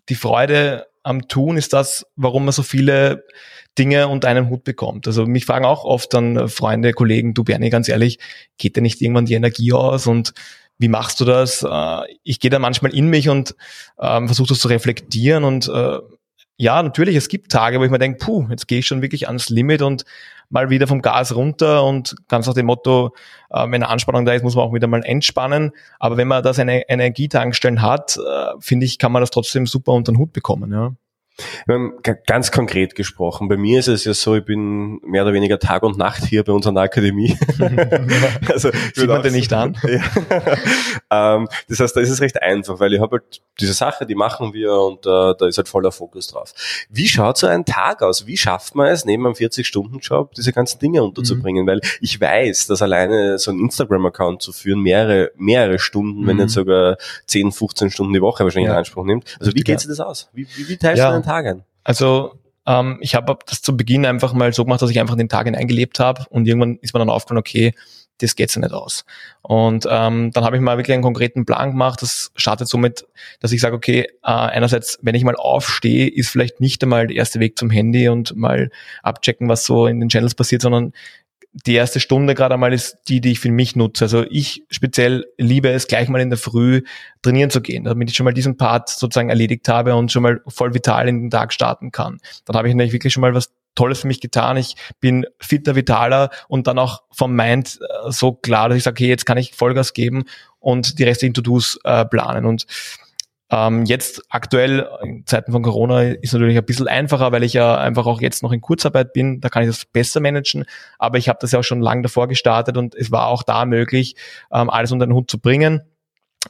die 0.09 0.15
Freude 0.15 0.87
am 1.03 1.27
Tun 1.27 1.57
ist 1.57 1.73
das, 1.73 2.07
warum 2.15 2.45
man 2.45 2.51
so 2.51 2.63
viele 2.63 3.23
Dinge 3.77 4.07
unter 4.07 4.29
einen 4.29 4.49
Hut 4.49 4.63
bekommt. 4.63 5.05
Also 5.05 5.27
mich 5.27 5.45
fragen 5.45 5.65
auch 5.65 5.83
oft 5.83 6.11
dann 6.15 6.49
Freunde, 6.49 6.91
Kollegen, 6.93 7.35
du 7.35 7.43
Bernie, 7.43 7.69
ganz 7.69 7.87
ehrlich, 7.87 8.17
geht 8.57 8.77
dir 8.77 8.81
nicht 8.81 8.99
irgendwann 8.99 9.27
die 9.27 9.35
Energie 9.35 9.73
aus 9.73 10.07
und 10.07 10.33
wie 10.77 10.87
machst 10.87 11.19
du 11.19 11.25
das? 11.25 11.63
Äh, 11.63 12.01
ich 12.23 12.39
gehe 12.39 12.51
da 12.51 12.59
manchmal 12.59 12.93
in 12.93 13.07
mich 13.09 13.29
und 13.29 13.55
ähm, 13.99 14.27
versuche 14.27 14.49
das 14.49 14.59
zu 14.59 14.67
reflektieren 14.67 15.43
und 15.43 15.67
äh, 15.67 15.99
ja, 16.57 16.83
natürlich, 16.83 17.15
es 17.15 17.29
gibt 17.29 17.51
Tage, 17.51 17.79
wo 17.79 17.83
ich 17.83 17.89
mir 17.89 17.97
denke, 17.97 18.23
puh, 18.23 18.47
jetzt 18.49 18.67
gehe 18.67 18.79
ich 18.79 18.87
schon 18.87 19.01
wirklich 19.01 19.27
ans 19.27 19.49
Limit 19.49 19.81
und 19.81 20.05
mal 20.49 20.69
wieder 20.69 20.85
vom 20.85 21.01
Gas 21.01 21.35
runter 21.35 21.83
und 21.83 22.15
ganz 22.27 22.45
nach 22.45 22.53
dem 22.53 22.67
Motto, 22.67 23.15
äh, 23.49 23.63
wenn 23.63 23.75
eine 23.75 23.89
Anspannung 23.89 24.23
da 24.23 24.33
ist, 24.33 24.43
muss 24.43 24.55
man 24.55 24.65
auch 24.65 24.73
wieder 24.73 24.87
mal 24.87 25.03
entspannen. 25.03 25.71
Aber 25.99 26.15
wenn 26.15 26.27
man 26.27 26.43
da 26.43 26.53
seine 26.53 26.87
Energietankstellen 26.89 27.81
hat, 27.81 28.17
äh, 28.17 28.51
finde 28.59 28.85
ich, 28.85 28.99
kann 28.99 29.11
man 29.11 29.21
das 29.21 29.31
trotzdem 29.31 29.65
super 29.65 29.93
unter 29.93 30.11
den 30.11 30.19
Hut 30.19 30.31
bekommen. 30.31 30.71
Ja. 30.71 30.93
Ganz 32.27 32.51
konkret 32.51 32.93
gesprochen, 32.93 33.47
bei 33.47 33.57
mir 33.57 33.79
ist 33.79 33.87
es 33.87 34.05
ja 34.05 34.13
so, 34.13 34.35
ich 34.35 34.45
bin 34.45 34.99
mehr 35.03 35.23
oder 35.23 35.33
weniger 35.33 35.57
Tag 35.57 35.81
und 35.81 35.97
Nacht 35.97 36.25
hier 36.25 36.43
bei 36.43 36.53
uns 36.53 36.67
an 36.67 36.75
der 36.75 36.83
Akademie. 36.83 37.37
also, 38.47 38.69
Sieht 38.93 39.07
man 39.07 39.23
den 39.23 39.33
nicht 39.33 39.51
an? 39.51 39.75
ja. 41.09 41.37
ähm, 41.37 41.47
das 41.67 41.79
heißt, 41.79 41.95
da 41.95 42.01
ist 42.01 42.11
es 42.11 42.21
recht 42.21 42.41
einfach, 42.41 42.79
weil 42.79 42.93
ich 42.93 42.99
habe 42.99 43.17
halt 43.17 43.41
diese 43.59 43.73
Sache, 43.73 44.05
die 44.05 44.15
machen 44.15 44.53
wir 44.53 44.73
und 44.73 45.05
äh, 45.05 45.33
da 45.37 45.47
ist 45.47 45.57
halt 45.57 45.67
voller 45.67 45.91
Fokus 45.91 46.27
drauf. 46.27 46.53
Wie 46.89 47.07
schaut 47.07 47.37
so 47.37 47.47
ein 47.47 47.65
Tag 47.65 48.01
aus? 48.01 48.27
Wie 48.27 48.37
schafft 48.37 48.75
man 48.75 48.87
es, 48.87 49.05
neben 49.05 49.25
einem 49.25 49.35
40-Stunden-Job 49.35 50.33
diese 50.35 50.53
ganzen 50.53 50.79
Dinge 50.79 51.03
unterzubringen? 51.03 51.65
Mhm. 51.65 51.67
Weil 51.67 51.81
ich 51.99 52.19
weiß, 52.19 52.67
dass 52.67 52.81
alleine 52.81 53.39
so 53.39 53.51
ein 53.51 53.59
Instagram-Account 53.59 54.41
zu 54.41 54.51
führen 54.53 54.81
mehrere, 54.81 55.31
mehrere 55.35 55.79
Stunden, 55.79 56.21
mhm. 56.21 56.27
wenn 56.27 56.37
nicht 56.37 56.49
sogar 56.49 56.97
10, 57.27 57.51
15 57.51 57.89
Stunden 57.89 58.13
die 58.13 58.21
Woche 58.21 58.43
wahrscheinlich 58.43 58.67
ja. 58.67 58.73
in 58.73 58.79
Anspruch 58.79 59.05
nimmt. 59.05 59.35
Also 59.39 59.53
wie 59.55 59.61
geht 59.61 59.79
sich 59.79 59.89
das 59.89 59.99
aus? 59.99 60.29
Wie, 60.33 60.47
wie, 60.55 60.69
wie 60.69 60.77
teilst 60.77 60.99
ja. 60.99 61.09
du 61.09 61.22
deinen 61.23 61.35
Tag 61.35 61.45
ein? 61.45 61.63
Also 61.83 62.39
ähm, 62.65 62.97
ich 63.01 63.15
habe 63.15 63.37
das 63.45 63.61
zu 63.61 63.75
Beginn 63.75 64.05
einfach 64.05 64.33
mal 64.33 64.53
so 64.53 64.63
gemacht, 64.63 64.81
dass 64.81 64.89
ich 64.89 64.99
einfach 64.99 65.15
den 65.15 65.29
Tag 65.29 65.47
eingelebt 65.47 65.99
habe 65.99 66.25
und 66.29 66.47
irgendwann 66.47 66.77
ist 66.81 66.93
mir 66.93 66.99
dann 66.99 67.09
aufgefallen, 67.09 67.39
okay, 67.39 67.73
das 68.19 68.35
geht 68.35 68.51
so 68.51 68.59
nicht 68.59 68.71
aus. 68.71 69.05
Und 69.41 69.87
ähm, 69.89 70.31
dann 70.31 70.45
habe 70.45 70.55
ich 70.55 70.61
mal 70.61 70.77
wirklich 70.77 70.93
einen 70.93 71.03
konkreten 71.03 71.45
Plan 71.45 71.71
gemacht. 71.71 72.01
Das 72.01 72.31
startet 72.35 72.67
somit, 72.67 73.05
dass 73.39 73.51
ich 73.51 73.59
sage, 73.59 73.75
okay, 73.75 74.01
äh, 74.01 74.31
einerseits, 74.31 74.99
wenn 75.01 75.15
ich 75.15 75.23
mal 75.23 75.35
aufstehe, 75.35 76.07
ist 76.07 76.29
vielleicht 76.29 76.61
nicht 76.61 76.81
einmal 76.83 77.07
der 77.07 77.17
erste 77.17 77.39
Weg 77.39 77.57
zum 77.57 77.69
Handy 77.69 78.07
und 78.09 78.35
mal 78.35 78.69
abchecken, 79.01 79.49
was 79.49 79.65
so 79.65 79.87
in 79.87 79.99
den 79.99 80.09
Channels 80.09 80.35
passiert, 80.35 80.61
sondern 80.61 80.93
die 81.53 81.75
erste 81.75 81.99
Stunde 81.99 82.33
gerade 82.33 82.55
einmal 82.55 82.73
ist 82.73 82.97
die, 83.07 83.21
die 83.21 83.31
ich 83.31 83.39
für 83.39 83.51
mich 83.51 83.75
nutze. 83.75 84.05
Also 84.05 84.25
ich 84.29 84.63
speziell 84.69 85.25
liebe 85.37 85.69
es, 85.69 85.87
gleich 85.87 86.09
mal 86.09 86.19
in 86.19 86.29
der 86.29 86.39
Früh 86.39 86.81
trainieren 87.21 87.51
zu 87.51 87.61
gehen, 87.61 87.83
damit 87.83 88.09
ich 88.09 88.15
schon 88.15 88.23
mal 88.23 88.33
diesen 88.33 88.57
Part 88.57 88.89
sozusagen 88.89 89.29
erledigt 89.29 89.67
habe 89.69 89.95
und 89.95 90.11
schon 90.11 90.23
mal 90.23 90.41
voll 90.47 90.73
vital 90.73 91.07
in 91.07 91.21
den 91.21 91.29
Tag 91.29 91.53
starten 91.53 91.91
kann. 91.91 92.19
Dann 92.45 92.55
habe 92.57 92.67
ich 92.67 92.73
nämlich 92.73 92.93
wirklich 92.93 93.13
schon 93.13 93.21
mal 93.21 93.35
was 93.35 93.51
Tolles 93.75 93.99
für 93.99 94.07
mich 94.07 94.21
getan. 94.21 94.57
Ich 94.57 94.75
bin 94.99 95.25
fitter, 95.39 95.75
vitaler 95.75 96.29
und 96.47 96.67
dann 96.67 96.79
auch 96.79 97.03
vom 97.11 97.35
Mind 97.35 97.79
äh, 97.81 98.11
so 98.11 98.33
klar, 98.33 98.69
dass 98.69 98.77
ich 98.77 98.83
sage, 98.83 98.95
okay, 98.95 99.07
jetzt 99.07 99.25
kann 99.25 99.37
ich 99.37 99.53
Vollgas 99.53 99.93
geben 99.93 100.25
und 100.59 100.99
die 100.99 101.03
restlichen 101.03 101.33
To-Dos 101.33 101.79
äh, 101.83 102.05
planen. 102.05 102.45
Und 102.45 102.65
ähm, 103.53 103.85
jetzt 103.85 104.23
aktuell, 104.29 104.87
in 105.03 105.27
Zeiten 105.27 105.51
von 105.51 105.61
Corona, 105.61 106.01
ist 106.01 106.33
natürlich 106.33 106.57
ein 106.57 106.65
bisschen 106.65 106.87
einfacher, 106.87 107.31
weil 107.31 107.43
ich 107.43 107.53
ja 107.53 107.77
einfach 107.77 108.07
auch 108.07 108.19
jetzt 108.19 108.41
noch 108.41 108.51
in 108.51 108.61
Kurzarbeit 108.61 109.13
bin. 109.13 109.41
Da 109.41 109.49
kann 109.49 109.61
ich 109.61 109.69
das 109.69 109.85
besser 109.85 110.21
managen. 110.21 110.65
Aber 110.97 111.19
ich 111.19 111.29
habe 111.29 111.37
das 111.39 111.51
ja 111.51 111.59
auch 111.59 111.63
schon 111.63 111.79
lange 111.79 112.01
davor 112.01 112.27
gestartet 112.27 112.77
und 112.77 112.95
es 112.95 113.11
war 113.11 113.27
auch 113.27 113.43
da 113.43 113.65
möglich, 113.65 114.15
ähm, 114.51 114.71
alles 114.71 114.91
unter 114.91 115.05
den 115.05 115.13
Hut 115.13 115.29
zu 115.29 115.39
bringen. 115.39 115.83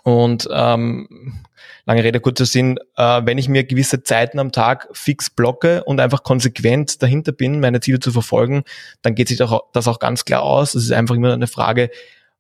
Und 0.03 0.47
ähm, 0.51 1.43
lange 1.85 2.03
Rede, 2.03 2.21
kurzer 2.21 2.45
Sinn, 2.45 2.79
äh, 2.95 3.21
wenn 3.25 3.37
ich 3.37 3.49
mir 3.49 3.65
gewisse 3.65 4.03
Zeiten 4.03 4.39
am 4.39 4.53
Tag 4.53 4.87
fix 4.93 5.29
blocke 5.29 5.83
und 5.83 5.99
einfach 5.99 6.23
konsequent 6.23 7.03
dahinter 7.03 7.33
bin, 7.33 7.59
meine 7.59 7.81
Ziele 7.81 7.99
zu 7.99 8.11
verfolgen, 8.11 8.63
dann 9.01 9.13
geht 9.13 9.27
sich 9.27 9.37
das 9.37 9.51
auch, 9.51 9.63
das 9.73 9.89
auch 9.89 9.99
ganz 9.99 10.23
klar 10.23 10.41
aus. 10.41 10.73
Es 10.73 10.85
ist 10.85 10.93
einfach 10.93 11.15
immer 11.15 11.33
eine 11.33 11.47
Frage, 11.47 11.89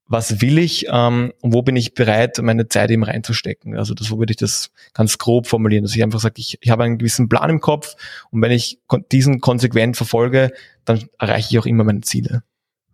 was 0.07 0.41
will 0.41 0.57
ich 0.57 0.87
ähm, 0.89 1.33
und 1.41 1.53
wo 1.53 1.61
bin 1.61 1.75
ich 1.75 1.93
bereit, 1.93 2.37
meine 2.41 2.67
Zeit 2.67 2.91
eben 2.91 3.03
reinzustecken. 3.03 3.77
Also 3.77 3.93
das, 3.93 4.11
wo 4.11 4.19
würde 4.19 4.31
ich 4.31 4.37
das 4.37 4.71
ganz 4.93 5.17
grob 5.17 5.47
formulieren, 5.47 5.83
dass 5.83 5.95
ich 5.95 6.03
einfach 6.03 6.19
sage, 6.19 6.35
ich, 6.37 6.57
ich 6.61 6.69
habe 6.69 6.83
einen 6.83 6.97
gewissen 6.97 7.29
Plan 7.29 7.49
im 7.49 7.59
Kopf 7.59 7.95
und 8.29 8.41
wenn 8.41 8.51
ich 8.51 8.79
diesen 9.11 9.39
konsequent 9.39 9.97
verfolge, 9.97 10.51
dann 10.85 11.03
erreiche 11.19 11.49
ich 11.51 11.59
auch 11.59 11.65
immer 11.65 11.83
meine 11.83 12.01
Ziele. 12.01 12.43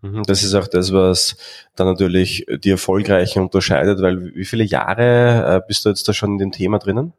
Mhm, 0.02 0.24
das 0.24 0.44
ist 0.44 0.54
auch 0.54 0.68
das, 0.68 0.94
was 0.94 1.36
dann 1.76 1.88
natürlich 1.88 2.46
die 2.64 2.70
Erfolgreichen 2.70 3.42
unterscheidet, 3.42 4.02
weil 4.02 4.34
wie 4.36 4.46
viele 4.46 4.64
Jahre 4.64 5.58
äh, 5.58 5.62
bist 5.68 5.86
du 5.86 5.90
jetzt 5.90 6.08
da 6.08 6.14
schon 6.14 6.34
in 6.34 6.38
dem 6.38 6.52
Thema 6.52 6.80
drinnen? 6.80 7.14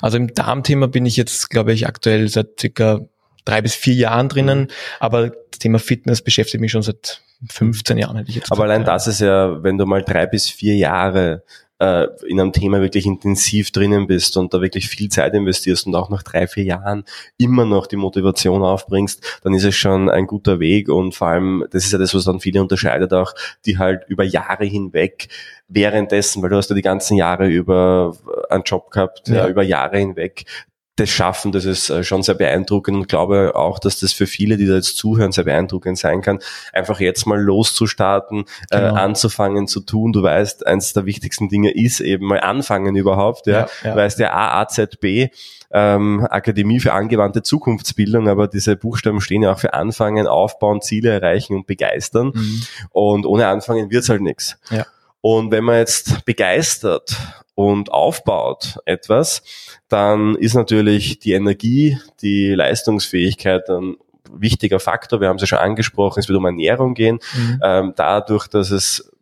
Also 0.00 0.18
im 0.18 0.32
Darmthema 0.34 0.86
bin 0.86 1.06
ich 1.06 1.16
jetzt, 1.16 1.50
glaube 1.50 1.72
ich, 1.72 1.86
aktuell 1.86 2.28
seit 2.28 2.60
circa 2.60 3.00
drei 3.44 3.62
bis 3.62 3.74
vier 3.74 3.94
Jahren 3.94 4.28
drinnen, 4.28 4.60
mhm. 4.60 4.68
aber 5.00 5.28
das 5.28 5.58
Thema 5.58 5.78
Fitness 5.78 6.22
beschäftigt 6.22 6.60
mich 6.60 6.72
schon 6.72 6.82
seit 6.82 7.22
15 7.50 7.98
Jahren 7.98 8.16
hätte 8.16 8.30
ich 8.30 8.36
jetzt. 8.36 8.52
Aber 8.52 8.64
allein 8.64 8.84
das 8.84 9.06
ist 9.06 9.20
ja, 9.20 9.62
wenn 9.62 9.78
du 9.78 9.86
mal 9.86 10.02
drei 10.02 10.26
bis 10.26 10.48
vier 10.48 10.76
Jahre 10.76 11.42
äh, 11.82 12.06
in 12.28 12.38
einem 12.38 12.52
Thema 12.52 12.80
wirklich 12.80 13.06
intensiv 13.06 13.72
drinnen 13.72 14.06
bist 14.06 14.36
und 14.36 14.54
da 14.54 14.60
wirklich 14.60 14.88
viel 14.88 15.08
Zeit 15.08 15.34
investierst 15.34 15.86
und 15.86 15.96
auch 15.96 16.10
nach 16.10 16.22
drei, 16.22 16.46
vier 16.46 16.62
Jahren 16.62 17.04
immer 17.38 17.64
noch 17.64 17.88
die 17.88 17.96
Motivation 17.96 18.62
aufbringst, 18.62 19.40
dann 19.42 19.52
ist 19.54 19.64
es 19.64 19.74
schon 19.74 20.08
ein 20.08 20.28
guter 20.28 20.60
Weg 20.60 20.88
und 20.88 21.12
vor 21.12 21.28
allem, 21.28 21.64
das 21.72 21.84
ist 21.84 21.92
ja 21.92 21.98
das, 21.98 22.14
was 22.14 22.24
dann 22.24 22.38
viele 22.38 22.62
unterscheidet 22.62 23.12
auch, 23.12 23.34
die 23.66 23.78
halt 23.78 24.04
über 24.06 24.22
Jahre 24.22 24.64
hinweg 24.64 25.28
währenddessen, 25.66 26.42
weil 26.42 26.50
du 26.50 26.56
hast 26.56 26.70
ja 26.70 26.76
die 26.76 26.82
ganzen 26.82 27.16
Jahre 27.16 27.48
über 27.48 28.16
einen 28.48 28.62
Job 28.62 28.92
gehabt, 28.92 29.28
ja. 29.28 29.34
ja 29.36 29.48
über 29.48 29.64
Jahre 29.64 29.98
hinweg, 29.98 30.44
das 30.96 31.08
schaffen, 31.08 31.52
das 31.52 31.64
ist 31.64 31.88
äh, 31.88 32.04
schon 32.04 32.22
sehr 32.22 32.34
beeindruckend 32.34 32.96
und 32.96 33.08
glaube 33.08 33.52
auch, 33.54 33.78
dass 33.78 34.00
das 34.00 34.12
für 34.12 34.26
viele, 34.26 34.58
die 34.58 34.66
da 34.66 34.74
jetzt 34.74 34.98
zuhören, 34.98 35.32
sehr 35.32 35.44
beeindruckend 35.44 35.96
sein 35.98 36.20
kann, 36.20 36.38
einfach 36.72 37.00
jetzt 37.00 37.26
mal 37.26 37.40
loszustarten, 37.40 38.44
äh, 38.70 38.78
genau. 38.78 38.94
äh, 38.94 38.98
anzufangen 38.98 39.66
zu 39.66 39.80
tun. 39.80 40.12
Du 40.12 40.22
weißt, 40.22 40.66
eines 40.66 40.92
der 40.92 41.06
wichtigsten 41.06 41.48
Dinge 41.48 41.70
ist 41.70 42.00
eben 42.00 42.26
mal 42.26 42.40
anfangen 42.40 42.94
überhaupt, 42.94 43.46
ja. 43.46 43.52
ja, 43.52 43.68
ja. 43.84 43.90
Du 43.92 43.96
weißt 43.96 44.18
der 44.18 44.36
AAZB, 44.36 45.30
ähm, 45.72 46.26
Akademie 46.28 46.80
für 46.80 46.92
angewandte 46.92 47.42
Zukunftsbildung, 47.42 48.28
aber 48.28 48.46
diese 48.46 48.76
Buchstaben 48.76 49.22
stehen 49.22 49.42
ja 49.42 49.52
auch 49.52 49.58
für 49.58 49.72
Anfangen, 49.72 50.26
Aufbauen, 50.26 50.82
Ziele 50.82 51.08
erreichen 51.08 51.54
und 51.54 51.66
begeistern. 51.66 52.32
Mhm. 52.34 52.62
Und 52.90 53.26
ohne 53.26 53.46
Anfangen 53.46 53.90
wird's 53.90 54.10
halt 54.10 54.20
nichts. 54.20 54.58
Ja. 54.68 54.84
Und 55.22 55.52
wenn 55.52 55.64
man 55.64 55.78
jetzt 55.78 56.24
begeistert 56.24 57.16
und 57.54 57.90
aufbaut 57.92 58.78
etwas, 58.84 59.42
dann 59.88 60.34
ist 60.34 60.54
natürlich 60.54 61.20
die 61.20 61.32
Energie, 61.32 61.98
die 62.20 62.54
Leistungsfähigkeit 62.54 63.70
ein 63.70 63.96
wichtiger 64.32 64.80
Faktor. 64.80 65.20
Wir 65.20 65.28
haben 65.28 65.36
es 65.36 65.42
ja 65.42 65.46
schon 65.46 65.58
angesprochen, 65.58 66.20
es 66.20 66.28
wird 66.28 66.38
um 66.38 66.44
Ernährung 66.44 66.94
gehen. 66.94 67.20
Mhm. 67.34 67.60
Ähm, 67.62 67.92
dadurch, 67.96 68.48
dass 68.48 68.70
es 68.70 69.12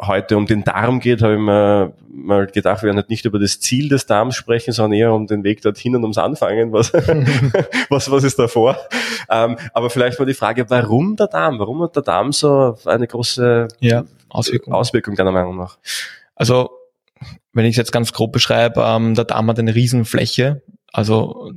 heute 0.00 0.36
um 0.36 0.46
den 0.46 0.64
Darm 0.64 1.00
geht, 1.00 1.22
habe 1.22 1.34
ich 1.34 1.40
mir 1.40 1.92
mal 2.10 2.46
gedacht, 2.46 2.82
wir 2.82 2.86
werden 2.86 2.96
halt 2.96 3.10
nicht 3.10 3.24
über 3.24 3.38
das 3.38 3.60
Ziel 3.60 3.88
des 3.88 4.06
Darms 4.06 4.34
sprechen, 4.36 4.72
sondern 4.72 4.98
eher 4.98 5.12
um 5.12 5.26
den 5.26 5.44
Weg 5.44 5.62
dorthin 5.62 5.96
und 5.96 6.02
ums 6.02 6.18
Anfangen. 6.18 6.72
Was, 6.72 6.92
was, 7.88 8.10
was 8.10 8.24
ist 8.24 8.38
davor? 8.38 8.76
Ähm, 9.30 9.56
aber 9.72 9.90
vielleicht 9.90 10.18
mal 10.18 10.24
die 10.24 10.34
Frage, 10.34 10.68
warum 10.70 11.16
der 11.16 11.26
Darm? 11.26 11.58
Warum 11.58 11.82
hat 11.82 11.96
der 11.96 12.02
Darm 12.02 12.32
so 12.32 12.76
eine 12.84 13.06
große 13.06 13.68
ja, 13.80 14.04
Auswirkung. 14.28 14.72
Auswirkung 14.72 15.14
deiner 15.14 15.32
Meinung 15.32 15.56
nach? 15.56 15.78
Also 16.34 16.70
wenn 17.52 17.64
ich 17.64 17.72
es 17.72 17.76
jetzt 17.76 17.92
ganz 17.92 18.12
grob 18.12 18.32
beschreibe, 18.32 18.82
ähm, 18.84 19.14
der 19.14 19.24
Darm 19.24 19.48
hat 19.48 19.58
eine 19.58 19.74
Riesenfläche, 19.74 20.62
also 20.92 21.52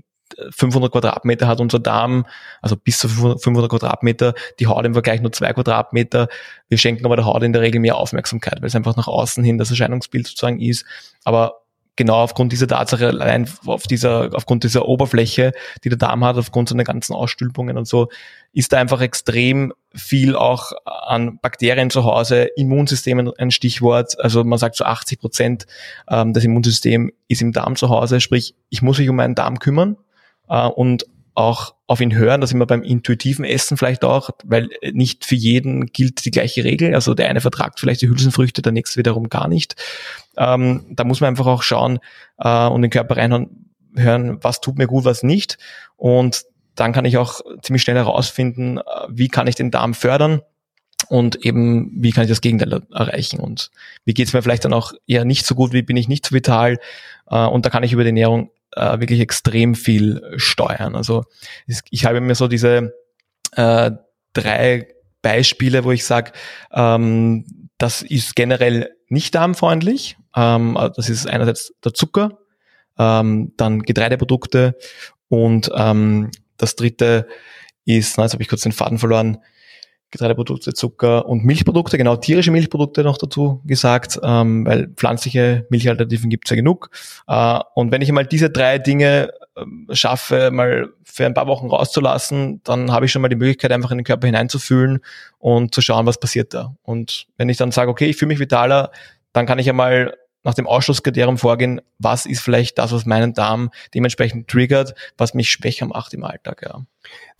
500 0.49 0.91
Quadratmeter 0.91 1.47
hat 1.47 1.59
unser 1.59 1.79
Darm, 1.79 2.25
also 2.61 2.75
bis 2.75 2.99
zu 2.99 3.09
500 3.09 3.69
Quadratmeter, 3.69 4.33
die 4.59 4.67
Haut 4.67 4.85
im 4.85 4.93
Vergleich 4.93 5.21
nur 5.21 5.31
zwei 5.31 5.53
Quadratmeter. 5.53 6.27
Wir 6.69 6.77
schenken 6.77 7.05
aber 7.05 7.15
der 7.15 7.25
Haut 7.25 7.43
in 7.43 7.53
der 7.53 7.61
Regel 7.61 7.81
mehr 7.81 7.97
Aufmerksamkeit, 7.97 8.61
weil 8.61 8.67
es 8.67 8.75
einfach 8.75 8.95
nach 8.95 9.07
außen 9.07 9.43
hin 9.43 9.57
das 9.57 9.69
Erscheinungsbild 9.69 10.27
sozusagen 10.27 10.59
ist. 10.59 10.85
Aber 11.23 11.60
genau 11.95 12.17
aufgrund 12.23 12.51
dieser 12.51 12.67
Tatsache, 12.67 13.07
allein 13.07 13.49
auf 13.65 13.83
dieser, 13.83 14.29
aufgrund 14.33 14.63
dieser 14.63 14.87
Oberfläche, 14.87 15.51
die 15.83 15.89
der 15.89 15.97
Darm 15.97 16.23
hat, 16.23 16.37
aufgrund 16.37 16.69
seiner 16.69 16.83
ganzen 16.83 17.13
Ausstülpungen 17.13 17.77
und 17.77 17.87
so, 17.87 18.09
ist 18.53 18.73
da 18.73 18.79
einfach 18.79 19.01
extrem 19.01 19.73
viel 19.93 20.35
auch 20.35 20.71
an 20.85 21.39
Bakterien 21.41 21.89
zu 21.89 22.03
Hause, 22.05 22.43
Immunsystem 22.55 23.31
ein 23.37 23.51
Stichwort, 23.51 24.19
also 24.19 24.43
man 24.43 24.59
sagt 24.59 24.75
so 24.75 24.85
80 24.85 25.19
Prozent 25.19 25.65
ähm, 26.09 26.33
des 26.33 26.43
Immunsystems 26.43 27.11
ist 27.27 27.41
im 27.41 27.51
Darm 27.51 27.75
zu 27.75 27.89
Hause, 27.89 28.21
sprich, 28.21 28.55
ich 28.69 28.81
muss 28.81 28.97
mich 28.97 29.09
um 29.09 29.15
meinen 29.15 29.35
Darm 29.35 29.59
kümmern 29.59 29.97
äh, 30.49 30.67
und 30.67 31.05
auch 31.41 31.75
auf 31.87 31.99
ihn 31.99 32.15
hören, 32.15 32.41
dass 32.41 32.51
immer 32.51 32.65
beim 32.65 32.83
intuitiven 32.83 33.43
Essen 33.43 33.77
vielleicht 33.77 34.03
auch, 34.03 34.29
weil 34.45 34.69
nicht 34.93 35.25
für 35.25 35.35
jeden 35.35 35.87
gilt 35.87 36.23
die 36.25 36.31
gleiche 36.31 36.63
Regel. 36.63 36.95
Also 36.95 37.13
der 37.13 37.29
eine 37.29 37.41
vertragt 37.41 37.79
vielleicht 37.79 38.01
die 38.01 38.07
Hülsenfrüchte, 38.07 38.61
der 38.61 38.71
nächste 38.71 38.97
wiederum 38.97 39.29
gar 39.29 39.47
nicht. 39.47 39.75
Ähm, 40.37 40.85
da 40.89 41.03
muss 41.03 41.19
man 41.19 41.29
einfach 41.29 41.47
auch 41.47 41.63
schauen 41.63 41.99
äh, 42.37 42.67
und 42.67 42.81
den 42.81 42.91
Körper 42.91 43.17
reinhören, 43.17 44.37
was 44.41 44.61
tut 44.61 44.77
mir 44.77 44.87
gut, 44.87 45.05
was 45.05 45.23
nicht. 45.23 45.57
Und 45.97 46.43
dann 46.75 46.93
kann 46.93 47.05
ich 47.05 47.17
auch 47.17 47.41
ziemlich 47.61 47.81
schnell 47.81 47.97
herausfinden, 47.97 48.77
äh, 48.77 48.81
wie 49.09 49.27
kann 49.27 49.47
ich 49.47 49.55
den 49.55 49.71
Darm 49.71 49.93
fördern 49.93 50.41
und 51.09 51.45
eben, 51.45 51.91
wie 51.95 52.11
kann 52.11 52.23
ich 52.23 52.29
das 52.29 52.41
Gegenteil 52.41 52.83
erreichen 52.93 53.39
und 53.39 53.71
wie 54.05 54.13
geht 54.13 54.27
es 54.27 54.33
mir 54.33 54.41
vielleicht 54.41 54.65
dann 54.65 54.73
auch 54.73 54.93
eher 55.07 55.25
nicht 55.25 55.45
so 55.45 55.55
gut, 55.55 55.73
wie 55.73 55.81
bin 55.81 55.97
ich 55.97 56.07
nicht 56.07 56.25
so 56.25 56.33
vital 56.33 56.79
äh, 57.29 57.45
und 57.45 57.65
da 57.65 57.69
kann 57.69 57.83
ich 57.83 57.93
über 57.93 58.03
die 58.03 58.09
Ernährung 58.09 58.51
äh, 58.75 58.99
wirklich 58.99 59.19
extrem 59.19 59.75
viel 59.75 60.21
steuern. 60.37 60.95
Also 60.95 61.23
ich 61.89 62.05
habe 62.05 62.21
mir 62.21 62.35
so 62.35 62.47
diese 62.47 62.93
äh, 63.55 63.91
drei 64.33 64.87
Beispiele, 65.21 65.83
wo 65.83 65.91
ich 65.91 66.05
sage, 66.05 66.31
ähm, 66.71 67.45
das 67.77 68.01
ist 68.01 68.35
generell 68.35 68.91
nicht 69.07 69.35
darmfreundlich. 69.35 70.17
Ähm, 70.35 70.77
das 70.95 71.09
ist 71.09 71.27
einerseits 71.27 71.73
der 71.83 71.93
Zucker, 71.93 72.39
ähm, 72.97 73.53
dann 73.57 73.81
Getreideprodukte 73.81 74.77
und 75.27 75.69
ähm, 75.75 76.31
das 76.57 76.75
dritte 76.75 77.27
ist, 77.85 78.17
na, 78.17 78.23
jetzt 78.23 78.33
habe 78.33 78.43
ich 78.43 78.49
kurz 78.49 78.61
den 78.61 78.71
Faden 78.71 78.99
verloren, 78.99 79.39
Getreideprodukte, 80.11 80.73
Zucker 80.73 81.25
und 81.25 81.45
Milchprodukte, 81.45 81.97
genau 81.97 82.17
tierische 82.17 82.51
Milchprodukte 82.51 83.03
noch 83.03 83.17
dazu 83.17 83.61
gesagt, 83.65 84.19
ähm, 84.21 84.65
weil 84.65 84.89
pflanzliche 84.89 85.65
Milchalternativen 85.69 86.29
gibt 86.29 86.45
es 86.45 86.49
ja 86.51 86.55
genug. 86.57 86.89
Äh, 87.27 87.59
und 87.75 87.91
wenn 87.91 88.01
ich 88.01 88.09
einmal 88.09 88.25
diese 88.25 88.49
drei 88.49 88.77
Dinge 88.77 89.31
ähm, 89.57 89.87
schaffe, 89.91 90.51
mal 90.51 90.89
für 91.03 91.25
ein 91.25 91.33
paar 91.33 91.47
Wochen 91.47 91.67
rauszulassen, 91.67 92.61
dann 92.63 92.91
habe 92.91 93.05
ich 93.05 93.11
schon 93.11 93.21
mal 93.21 93.29
die 93.29 93.35
Möglichkeit, 93.35 93.71
einfach 93.71 93.91
in 93.91 93.99
den 93.99 94.05
Körper 94.05 94.27
hineinzufühlen 94.27 94.99
und 95.39 95.73
zu 95.73 95.81
schauen, 95.81 96.05
was 96.05 96.19
passiert 96.19 96.53
da. 96.53 96.75
Und 96.83 97.27
wenn 97.37 97.49
ich 97.49 97.57
dann 97.57 97.71
sage, 97.71 97.89
okay, 97.89 98.05
ich 98.05 98.17
fühle 98.17 98.29
mich 98.29 98.39
vitaler, 98.39 98.91
dann 99.33 99.45
kann 99.45 99.59
ich 99.59 99.65
ja 99.65 99.73
mal 99.73 100.13
nach 100.43 100.53
dem 100.53 100.67
Ausschlusskriterium 100.67 101.37
vorgehen, 101.37 101.81
was 101.99 102.25
ist 102.25 102.41
vielleicht 102.41 102.77
das, 102.77 102.91
was 102.91 103.05
meinen 103.05 103.33
Darm 103.33 103.69
dementsprechend 103.93 104.47
triggert, 104.47 104.95
was 105.17 105.33
mich 105.33 105.51
schwächer 105.51 105.85
macht 105.85 106.13
im 106.13 106.23
Alltag. 106.23 106.63
Ja. 106.63 106.83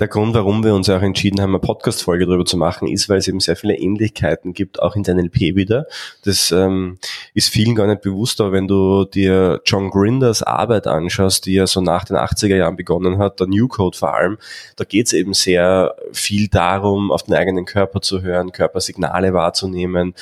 Der 0.01 0.07
Grund, 0.07 0.33
warum 0.33 0.63
wir 0.63 0.73
uns 0.73 0.89
auch 0.89 1.03
entschieden 1.03 1.39
haben, 1.41 1.51
eine 1.51 1.59
Podcast-Folge 1.59 2.25
darüber 2.25 2.43
zu 2.43 2.57
machen, 2.57 2.87
ist, 2.87 3.07
weil 3.07 3.19
es 3.19 3.27
eben 3.27 3.39
sehr 3.39 3.55
viele 3.55 3.75
Ähnlichkeiten 3.75 4.53
gibt, 4.53 4.81
auch 4.81 4.95
in 4.95 5.03
der 5.03 5.13
NLP 5.13 5.55
wieder. 5.55 5.85
Das 6.23 6.51
ähm, 6.51 6.97
ist 7.35 7.49
vielen 7.49 7.75
gar 7.75 7.85
nicht 7.85 8.01
bewusst, 8.01 8.41
aber 8.41 8.51
wenn 8.51 8.67
du 8.67 9.05
dir 9.05 9.61
John 9.63 9.91
Grinders 9.91 10.41
Arbeit 10.41 10.87
anschaust, 10.87 11.45
die 11.45 11.53
ja 11.53 11.67
so 11.67 11.81
nach 11.81 12.03
den 12.03 12.17
80er 12.17 12.55
Jahren 12.55 12.77
begonnen 12.77 13.19
hat, 13.19 13.39
der 13.39 13.45
New 13.45 13.67
Code 13.67 13.95
vor 13.95 14.15
allem, 14.15 14.39
da 14.75 14.85
geht 14.85 15.05
es 15.05 15.13
eben 15.13 15.35
sehr 15.35 15.93
viel 16.11 16.47
darum, 16.47 17.11
auf 17.11 17.21
den 17.21 17.35
eigenen 17.35 17.65
Körper 17.65 18.01
zu 18.01 18.23
hören, 18.23 18.51
Körpersignale 18.51 19.33
wahrzunehmen, 19.33 20.15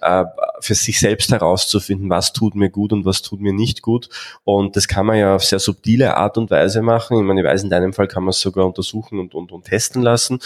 äh, 0.00 0.24
für 0.58 0.74
sich 0.74 0.98
selbst 0.98 1.30
herauszufinden, 1.30 2.10
was 2.10 2.32
tut 2.32 2.56
mir 2.56 2.70
gut 2.70 2.92
und 2.92 3.04
was 3.04 3.22
tut 3.22 3.40
mir 3.40 3.52
nicht 3.52 3.80
gut. 3.80 4.08
Und 4.42 4.74
das 4.74 4.88
kann 4.88 5.06
man 5.06 5.18
ja 5.18 5.36
auf 5.36 5.44
sehr 5.44 5.60
subtile 5.60 6.16
Art 6.16 6.36
und 6.36 6.50
Weise 6.50 6.82
machen. 6.82 7.16
Ich 7.16 7.22
meine, 7.22 7.42
ich 7.42 7.46
weiß, 7.46 7.62
in 7.62 7.70
deinem 7.70 7.92
Fall 7.92 8.08
kann 8.08 8.24
man 8.24 8.30
es 8.30 8.40
sogar 8.40 8.66
unter 8.66 8.79
untersuchen 8.80 9.18
und, 9.18 9.34
und, 9.34 9.52
und 9.52 9.64
testen 9.64 10.02
lassen. 10.02 10.40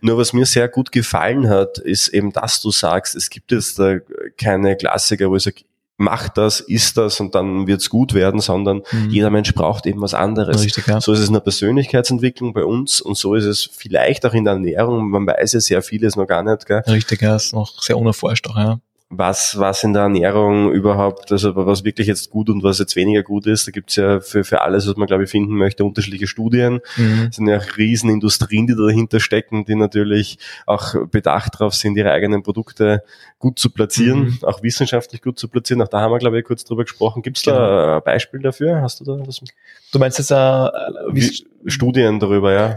Nur 0.00 0.18
was 0.18 0.32
mir 0.32 0.46
sehr 0.46 0.68
gut 0.68 0.92
gefallen 0.92 1.48
hat, 1.48 1.78
ist 1.78 2.08
eben, 2.08 2.32
dass 2.32 2.60
du 2.60 2.70
sagst, 2.70 3.16
es 3.16 3.30
gibt 3.30 3.52
jetzt 3.52 3.78
da 3.78 3.98
keine 4.36 4.76
Klassiker, 4.76 5.30
wo 5.30 5.36
ich 5.36 5.42
sage, 5.42 5.62
mach 5.96 6.28
das, 6.28 6.60
isst 6.60 6.96
das 6.96 7.18
und 7.18 7.34
dann 7.34 7.66
wird's 7.66 7.90
gut 7.90 8.14
werden, 8.14 8.40
sondern 8.40 8.82
mhm. 8.92 9.10
jeder 9.10 9.30
Mensch 9.30 9.52
braucht 9.52 9.84
eben 9.86 10.00
was 10.00 10.14
anderes. 10.14 10.62
Richtig, 10.62 10.86
ja. 10.86 11.00
So 11.00 11.12
ist 11.12 11.18
es 11.18 11.26
in 11.26 11.32
der 11.34 11.40
Persönlichkeitsentwicklung 11.40 12.52
bei 12.52 12.64
uns 12.64 13.00
und 13.00 13.16
so 13.16 13.34
ist 13.34 13.46
es 13.46 13.68
vielleicht 13.72 14.24
auch 14.24 14.34
in 14.34 14.44
der 14.44 14.54
Ernährung. 14.54 15.10
Man 15.10 15.26
weiß 15.26 15.54
ja 15.54 15.60
sehr 15.60 15.82
vieles 15.82 16.14
noch 16.14 16.26
gar 16.26 16.44
nicht. 16.44 16.66
Gell? 16.66 16.82
Richtig, 16.86 17.22
ja, 17.22 17.34
ist 17.34 17.52
noch 17.52 17.82
sehr 17.82 17.98
unerforscht 17.98 18.46
auch, 18.46 18.56
ja 18.56 18.80
was, 19.10 19.58
was 19.58 19.84
in 19.84 19.94
der 19.94 20.02
Ernährung 20.02 20.70
überhaupt, 20.70 21.32
also 21.32 21.56
was 21.56 21.82
wirklich 21.82 22.08
jetzt 22.08 22.28
gut 22.28 22.50
und 22.50 22.62
was 22.62 22.78
jetzt 22.78 22.94
weniger 22.94 23.22
gut 23.22 23.46
ist. 23.46 23.66
Da 23.66 23.70
gibt's 23.70 23.96
ja 23.96 24.20
für, 24.20 24.44
für 24.44 24.60
alles, 24.60 24.86
was 24.86 24.96
man, 24.96 25.06
glaube 25.06 25.24
ich, 25.24 25.30
finden 25.30 25.56
möchte, 25.56 25.82
unterschiedliche 25.84 26.26
Studien. 26.26 26.80
Mhm. 26.96 27.28
Es 27.30 27.36
sind 27.36 27.46
ja 27.46 27.56
riesen 27.56 28.10
Industrien, 28.10 28.66
die 28.66 28.76
dahinter 28.76 29.18
stecken, 29.18 29.64
die 29.64 29.76
natürlich 29.76 30.38
auch 30.66 30.94
bedacht 31.06 31.54
darauf 31.54 31.74
sind, 31.74 31.96
ihre 31.96 32.12
eigenen 32.12 32.42
Produkte 32.42 33.02
gut 33.38 33.58
zu 33.58 33.70
platzieren, 33.70 34.24
mhm. 34.24 34.38
auch 34.42 34.62
wissenschaftlich 34.62 35.22
gut 35.22 35.38
zu 35.38 35.48
platzieren. 35.48 35.80
Auch 35.80 35.88
da 35.88 36.00
haben 36.00 36.12
wir, 36.12 36.18
glaube 36.18 36.38
ich, 36.38 36.44
kurz 36.44 36.64
drüber 36.64 36.84
gesprochen. 36.84 37.22
Gibt's 37.22 37.42
genau. 37.42 37.56
da 37.56 37.96
ein 37.96 38.02
Beispiel 38.04 38.40
dafür? 38.40 38.82
Hast 38.82 39.00
du 39.00 39.04
da 39.04 39.26
was? 39.26 39.40
Du 39.90 39.98
meinst 39.98 40.18
jetzt 40.18 40.30
äh, 40.32 40.34
wie, 41.12 41.46
Studien 41.64 42.20
darüber, 42.20 42.52
ja? 42.52 42.74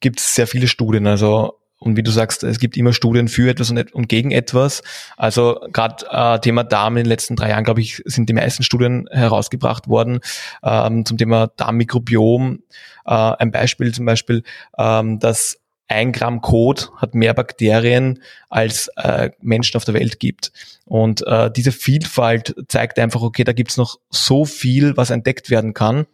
Gibt 0.00 0.20
es 0.20 0.34
sehr 0.34 0.46
viele 0.46 0.66
Studien. 0.66 1.06
Also 1.06 1.58
und 1.84 1.96
wie 1.96 2.02
du 2.02 2.10
sagst, 2.10 2.42
es 2.42 2.58
gibt 2.58 2.76
immer 2.76 2.92
Studien 2.92 3.28
für 3.28 3.50
etwas 3.50 3.70
und, 3.70 3.92
und 3.92 4.08
gegen 4.08 4.30
etwas. 4.30 4.82
Also 5.16 5.60
gerade 5.72 6.06
äh, 6.10 6.40
Thema 6.40 6.64
Darm 6.64 6.96
in 6.96 7.04
den 7.04 7.08
letzten 7.08 7.36
drei 7.36 7.50
Jahren, 7.50 7.64
glaube 7.64 7.82
ich, 7.82 8.02
sind 8.06 8.28
die 8.28 8.32
meisten 8.32 8.62
Studien 8.62 9.06
herausgebracht 9.10 9.86
worden 9.86 10.20
ähm, 10.62 11.04
zum 11.04 11.18
Thema 11.18 11.48
Darmmikrobiom. 11.56 12.60
Äh, 13.04 13.10
ein 13.10 13.50
Beispiel 13.50 13.92
zum 13.92 14.06
Beispiel, 14.06 14.42
ähm, 14.78 15.18
dass 15.18 15.58
ein 15.86 16.12
Gramm 16.12 16.40
Kot 16.40 16.90
hat 16.96 17.14
mehr 17.14 17.34
Bakterien 17.34 18.22
als 18.48 18.88
äh, 18.96 19.30
Menschen 19.42 19.76
auf 19.76 19.84
der 19.84 19.94
Welt 19.94 20.18
gibt. 20.18 20.52
Und 20.86 21.26
äh, 21.26 21.50
diese 21.50 21.72
Vielfalt 21.72 22.54
zeigt 22.68 22.98
einfach, 22.98 23.20
okay, 23.20 23.44
da 23.44 23.52
gibt's 23.52 23.76
noch 23.76 23.98
so 24.08 24.46
viel, 24.46 24.96
was 24.96 25.10
entdeckt 25.10 25.50
werden 25.50 25.74
kann. 25.74 26.06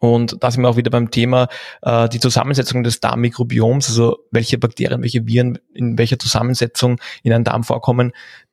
Und 0.00 0.36
da 0.40 0.50
sind 0.50 0.62
wir 0.62 0.68
auch 0.68 0.76
wieder 0.76 0.90
beim 0.90 1.10
Thema 1.10 1.48
äh, 1.82 2.08
die 2.08 2.20
Zusammensetzung 2.20 2.82
des 2.82 3.00
Darmmikrobioms, 3.00 3.88
also 3.88 4.18
welche 4.30 4.58
Bakterien, 4.58 5.02
welche 5.02 5.26
Viren 5.26 5.58
in 5.74 5.98
welcher 5.98 6.18
Zusammensetzung 6.18 7.00
in 7.22 7.32
einem 7.32 7.44
Darm 7.44 7.64
vorkommen, 7.64 8.12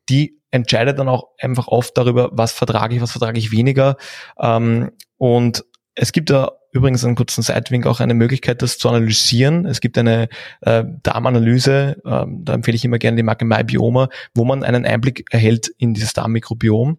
die 0.10 0.40
entscheidet 0.52 1.00
dann 1.00 1.10
auch 1.10 1.30
einfach 1.40 1.68
oft 1.68 1.98
darüber, 1.98 2.30
was 2.32 2.52
vertrage 2.52 2.96
ich, 2.96 3.02
was 3.02 3.12
vertrage 3.12 3.40
ich 3.40 3.52
weniger. 3.52 3.98
Ähm, 4.40 4.92
und 5.18 5.66
es 5.96 6.12
gibt 6.12 6.30
da 6.30 6.52
übrigens 6.72 7.06
einen 7.06 7.16
kurzen 7.16 7.44
Sidewink 7.44 7.86
auch 7.86 8.00
eine 8.00 8.14
Möglichkeit, 8.14 8.62
das 8.62 8.78
zu 8.78 8.90
analysieren. 8.90 9.66
Es 9.66 9.80
gibt 9.80 9.98
eine 9.98 10.28
äh, 10.62 10.84
Darmanalyse, 11.04 11.98
äh, 12.04 12.26
da 12.28 12.54
empfehle 12.54 12.76
ich 12.76 12.84
immer 12.84 12.98
gerne 12.98 13.18
die 13.18 13.24
Marke 13.24 13.46
MyBioma, 13.46 14.10
wo 14.34 14.44
man 14.44 14.64
einen 14.64 14.86
Einblick 14.86 15.26
erhält 15.32 15.68
in 15.78 15.94
dieses 15.94 16.14
Darmmikrobiom. 16.14 16.98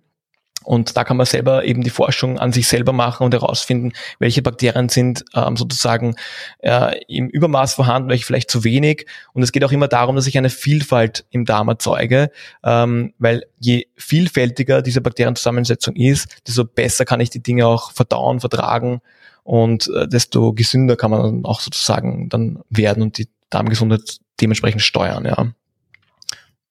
Und 0.65 0.97
da 0.97 1.05
kann 1.05 1.17
man 1.17 1.27
selber 1.27 1.65
eben 1.65 1.83
die 1.83 1.91
Forschung 1.91 2.39
an 2.39 2.53
sich 2.53 2.67
selber 2.67 2.93
machen 2.93 3.25
und 3.25 3.35
herausfinden, 3.35 3.93
welche 4.19 4.43
Bakterien 4.43 4.89
sind 4.89 5.25
ähm, 5.35 5.57
sozusagen 5.57 6.17
äh, 6.59 6.99
im 7.07 7.29
Übermaß 7.29 7.75
vorhanden, 7.75 8.09
welche 8.09 8.25
vielleicht 8.25 8.51
zu 8.51 8.65
wenig. 8.65 9.07
Und 9.33 9.43
es 9.43 9.53
geht 9.53 9.65
auch 9.65 9.73
immer 9.73 9.89
darum, 9.89 10.17
dass 10.17 10.27
ich 10.27 10.39
eine 10.39 10.51
Vielfalt 10.51 11.27
im 11.31 11.45
Darm 11.45 11.69
erzeuge, 11.69 12.31
ähm, 12.65 13.13
weil 13.19 13.45
je 13.59 13.87
vielfältiger 13.97 14.83
diese 14.83 15.01
Bakterienzusammensetzung 15.01 15.95
ist, 15.97 16.43
desto 16.47 16.65
besser 16.65 17.05
kann 17.05 17.21
ich 17.21 17.31
die 17.31 17.43
Dinge 17.43 17.67
auch 17.67 17.93
verdauen, 17.93 18.41
vertragen 18.41 19.01
und 19.43 19.91
äh, 19.95 20.09
desto 20.09 20.55
gesünder 20.55 20.97
kann 20.97 21.11
man 21.11 21.23
dann 21.23 21.45
auch 21.45 21.61
sozusagen 21.61 22.29
dann 22.31 22.61
werden 22.71 23.03
und 23.03 23.19
die 23.19 23.29
Darmgesundheit 23.51 24.19
dementsprechend 24.41 24.83
steuern. 24.83 25.25
Ja. 25.27 25.53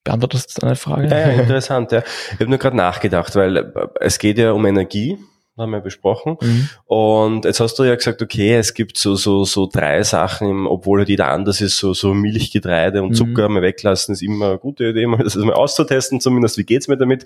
Beantwortest 0.03 0.57
du 0.57 0.61
deine 0.61 0.75
Frage? 0.75 1.07
Ja, 1.07 1.19
ja 1.19 1.27
interessant. 1.41 1.91
Ja. 1.91 2.03
Ich 2.33 2.39
habe 2.39 2.49
nur 2.49 2.59
gerade 2.59 2.75
nachgedacht, 2.75 3.35
weil 3.35 3.57
äh, 3.57 3.63
es 4.01 4.19
geht 4.19 4.37
ja 4.37 4.51
um 4.51 4.65
Energie, 4.65 5.17
haben 5.57 5.71
wir 5.71 5.79
besprochen. 5.81 6.37
Mhm. 6.41 6.69
Und 6.85 7.45
jetzt 7.45 7.59
hast 7.59 7.77
du 7.79 7.83
ja 7.83 7.95
gesagt, 7.95 8.21
okay, 8.21 8.55
es 8.55 8.73
gibt 8.73 8.97
so, 8.97 9.15
so, 9.15 9.45
so 9.45 9.69
drei 9.71 10.03
Sachen, 10.03 10.67
obwohl 10.67 10.99
halt 10.99 11.09
jeder 11.09 11.29
anders 11.29 11.61
ist, 11.61 11.77
so, 11.77 11.93
so 11.93 12.13
Milch, 12.13 12.51
Getreide 12.51 13.01
und 13.01 13.11
mhm. 13.11 13.13
Zucker 13.13 13.47
mal 13.47 13.61
weglassen, 13.61 14.13
ist 14.13 14.23
immer 14.23 14.49
eine 14.49 14.57
gute 14.57 14.89
Idee, 14.89 15.05
mal 15.07 15.23
das 15.23 15.35
mal 15.35 15.53
auszutesten 15.53 16.19
zumindest, 16.19 16.57
wie 16.57 16.63
geht's 16.63 16.89
mir 16.89 16.97
damit. 16.97 17.23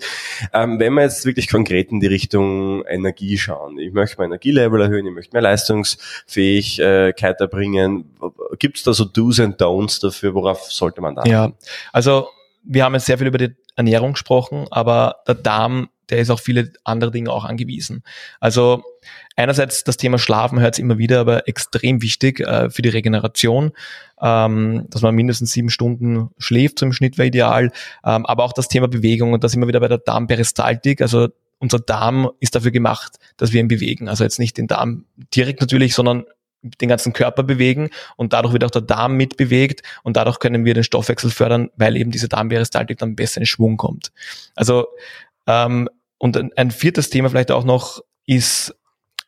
Ähm, 0.52 0.78
wenn 0.78 0.92
wir 0.92 1.02
jetzt 1.02 1.24
wirklich 1.24 1.50
konkret 1.50 1.90
in 1.90 1.98
die 1.98 2.06
Richtung 2.06 2.84
Energie 2.84 3.38
schauen, 3.38 3.78
ich 3.78 3.92
möchte 3.92 4.18
mein 4.18 4.26
Energielevel 4.26 4.82
erhöhen, 4.82 5.06
ich 5.06 5.14
möchte 5.14 5.34
mehr 5.34 5.42
Leistungsfähigkeit 5.42 7.40
erbringen, 7.40 8.04
gibt's 8.58 8.84
da 8.84 8.92
so 8.92 9.04
Do's 9.04 9.40
and 9.40 9.60
Don'ts 9.60 10.00
dafür, 10.00 10.34
worauf 10.34 10.70
sollte 10.70 11.00
man 11.00 11.16
da? 11.16 11.24
Ja, 11.24 11.50
also 11.92 12.28
wir 12.68 12.84
haben 12.84 12.94
jetzt 12.94 13.06
sehr 13.06 13.18
viel 13.18 13.26
über 13.26 13.38
die 13.38 13.56
Ernährung 13.76 14.12
gesprochen, 14.12 14.66
aber 14.70 15.16
der 15.26 15.34
Darm, 15.34 15.88
der 16.10 16.18
ist 16.18 16.30
auf 16.30 16.40
viele 16.40 16.70
andere 16.84 17.10
Dinge 17.10 17.32
auch 17.32 17.44
angewiesen. 17.44 18.02
Also 18.40 18.82
einerseits 19.36 19.84
das 19.84 19.96
Thema 19.96 20.18
Schlafen 20.18 20.60
hört 20.60 20.74
es 20.74 20.78
immer 20.78 20.98
wieder, 20.98 21.20
aber 21.20 21.48
extrem 21.48 22.02
wichtig 22.02 22.40
äh, 22.40 22.68
für 22.70 22.82
die 22.82 22.90
Regeneration, 22.90 23.72
ähm, 24.20 24.86
dass 24.90 25.00
man 25.02 25.14
mindestens 25.14 25.52
sieben 25.52 25.70
Stunden 25.70 26.30
schläft, 26.36 26.78
so 26.78 26.86
im 26.86 26.92
Schnitt 26.92 27.16
wäre 27.16 27.28
ideal, 27.28 27.72
ähm, 28.04 28.26
aber 28.26 28.44
auch 28.44 28.52
das 28.52 28.68
Thema 28.68 28.86
Bewegung 28.86 29.32
und 29.32 29.42
da 29.42 29.48
sind 29.48 29.60
wir 29.60 29.68
wieder 29.68 29.80
bei 29.80 29.88
der 29.88 29.98
Darmperistaltik, 29.98 31.00
also 31.00 31.28
unser 31.58 31.78
Darm 31.78 32.30
ist 32.38 32.54
dafür 32.54 32.70
gemacht, 32.70 33.18
dass 33.36 33.52
wir 33.52 33.60
ihn 33.60 33.68
bewegen. 33.68 34.08
Also 34.08 34.24
jetzt 34.24 34.38
nicht 34.38 34.58
den 34.58 34.68
Darm 34.68 35.06
direkt 35.34 35.60
natürlich, 35.60 35.94
sondern 35.94 36.24
den 36.62 36.88
ganzen 36.88 37.12
Körper 37.12 37.42
bewegen 37.42 37.90
und 38.16 38.32
dadurch 38.32 38.52
wird 38.52 38.64
auch 38.64 38.70
der 38.70 38.82
Darm 38.82 39.16
mitbewegt 39.16 39.82
und 40.02 40.16
dadurch 40.16 40.38
können 40.38 40.64
wir 40.64 40.74
den 40.74 40.84
Stoffwechsel 40.84 41.30
fördern, 41.30 41.70
weil 41.76 41.96
eben 41.96 42.10
diese 42.10 42.28
Darmperistaltik 42.28 42.98
dann 42.98 43.16
besser 43.16 43.40
in 43.40 43.46
Schwung 43.46 43.76
kommt. 43.76 44.12
Also 44.54 44.88
ähm, 45.46 45.88
und 46.18 46.36
ein, 46.36 46.50
ein 46.56 46.70
viertes 46.70 47.10
Thema 47.10 47.30
vielleicht 47.30 47.50
auch 47.50 47.64
noch 47.64 48.02
ist, 48.26 48.74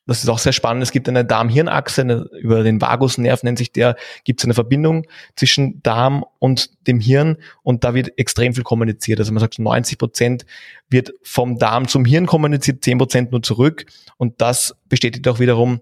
das 0.07 0.25
ist 0.25 0.29
auch 0.29 0.41
sehr 0.41 0.53
spannend, 0.53 0.83
es 0.83 0.91
gibt 0.91 1.09
eine 1.09 1.25
Darm-Hirn-Achse, 1.25 2.29
über 2.41 2.65
den 2.65 2.81
Vagusnerv 2.81 3.45
nennt 3.45 3.59
sich 3.59 3.71
der, 3.71 3.97
gibt 4.25 4.41
es 4.41 4.45
eine 4.45 4.55
Verbindung 4.55 5.07
zwischen 5.37 5.81
Darm 5.85 6.25
und 6.41 6.87
dem 6.89 6.99
Hirn 6.99 7.37
und 7.63 7.85
da 7.85 7.95
wird 7.95 8.19
extrem 8.19 8.53
viel 8.53 8.65
kommuniziert. 8.65 9.21
Also 9.21 9.33
man 9.33 9.41
sagt, 9.41 9.61
90 9.61 9.99
Prozent 9.99 10.47
wird 10.89 11.13
vom 11.23 11.59
Darm 11.59 11.87
zum 11.87 12.05
Hirn 12.05 12.27
kommuniziert, 12.27 12.83
10 12.83 12.99
Prozent 12.99 13.31
nur 13.31 13.43
zurück 13.43 13.87
und 14.17 14.41
das 14.41 14.75
bestätigt 14.89 15.29
auch 15.29 15.39
wiederum, 15.39 15.81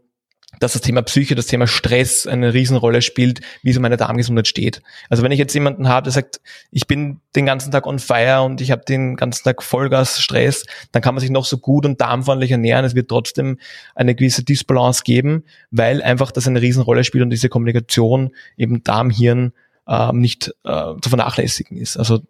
dass 0.61 0.73
das 0.73 0.83
Thema 0.83 1.03
Psyche, 1.03 1.35
das 1.35 1.47
Thema 1.47 1.67
Stress 1.67 2.27
eine 2.27 2.55
Riesenrolle 2.55 3.03
spielt, 3.03 3.41
wie 3.63 3.73
so 3.73 3.81
meine 3.81 3.97
Darmgesundheit 3.97 4.49
steht. 4.49 4.83
Also 5.09 5.23
wenn 5.23 5.33
ich 5.33 5.39
jetzt 5.39 5.55
jemanden 5.55 5.89
habe, 5.89 6.05
der 6.05 6.13
sagt, 6.13 6.41
ich 6.71 6.87
bin 6.87 7.21
den 7.37 7.47
ganzen 7.47 7.71
Tag 7.71 7.87
on 7.87 7.99
fire 7.99 8.43
und 8.43 8.61
ich 8.61 8.71
habe 8.71 8.85
den 8.87 9.17
ganzen 9.17 9.45
Tag 9.45 9.63
Vollgas 9.63 10.21
Stress, 10.21 10.65
dann 10.93 11.03
kann 11.03 11.15
man 11.15 11.21
sich 11.21 11.31
noch 11.31 11.45
so 11.45 11.59
gut 11.59 11.87
und 11.87 12.01
darmfreundlich 12.01 12.51
ernähren. 12.51 12.85
Es 12.85 12.95
wird 12.95 13.09
trotzdem 13.09 13.59
eine 13.95 14.15
gewisse 14.15 14.45
Disbalance 14.45 15.03
geben, 15.05 15.45
weil 15.71 16.03
einfach 16.03 16.31
das 16.31 16.47
eine 16.47 16.61
Riesenrolle 16.61 17.05
spielt 17.05 17.25
und 17.25 17.31
diese 17.31 17.49
Kommunikation 17.49 18.31
eben 18.57 18.83
Darm-Hirn 18.83 19.53
äh, 19.87 20.13
nicht 20.13 20.55
äh, 20.65 20.95
zu 21.01 21.09
vernachlässigen 21.09 21.77
ist. 21.77 21.97
Also 21.97 22.21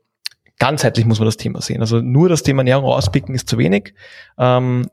ganzheitlich 0.59 1.07
muss 1.07 1.19
man 1.19 1.27
das 1.27 1.37
Thema 1.37 1.61
sehen. 1.61 1.81
Also 1.81 2.01
nur 2.01 2.29
das 2.29 2.43
Thema 2.43 2.61
Ernährung 2.61 2.85
rauspicken 2.85 3.35
ist 3.35 3.49
zu 3.49 3.59
wenig. 3.59 3.95
Ähm, 4.39 4.89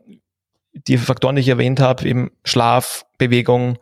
die 0.76 0.98
Faktoren, 0.98 1.36
die 1.36 1.42
ich 1.42 1.48
erwähnt 1.48 1.80
habe, 1.80 2.08
eben 2.08 2.32
Schlaf, 2.44 3.06
Bewegung, 3.18 3.78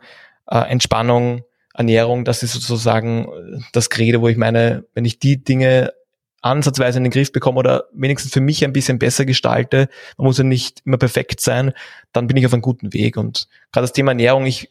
äh, 0.48 0.58
Entspannung, 0.58 1.42
Ernährung, 1.74 2.24
das 2.24 2.42
ist 2.42 2.52
sozusagen 2.52 3.28
das 3.72 3.90
Credo, 3.90 4.20
wo 4.20 4.28
ich 4.28 4.36
meine, 4.36 4.84
wenn 4.94 5.04
ich 5.04 5.18
die 5.18 5.42
Dinge 5.42 5.92
ansatzweise 6.40 6.98
in 6.98 7.04
den 7.04 7.10
Griff 7.10 7.32
bekomme 7.32 7.58
oder 7.58 7.84
wenigstens 7.92 8.32
für 8.32 8.40
mich 8.40 8.64
ein 8.64 8.72
bisschen 8.72 8.98
besser 8.98 9.24
gestalte, 9.24 9.88
man 10.18 10.26
muss 10.26 10.38
ja 10.38 10.44
nicht 10.44 10.82
immer 10.84 10.98
perfekt 10.98 11.40
sein, 11.40 11.72
dann 12.12 12.26
bin 12.26 12.36
ich 12.36 12.46
auf 12.46 12.52
einem 12.52 12.62
guten 12.62 12.92
Weg. 12.92 13.16
Und 13.16 13.48
gerade 13.72 13.84
das 13.84 13.92
Thema 13.92 14.12
Ernährung, 14.12 14.46
ich 14.46 14.68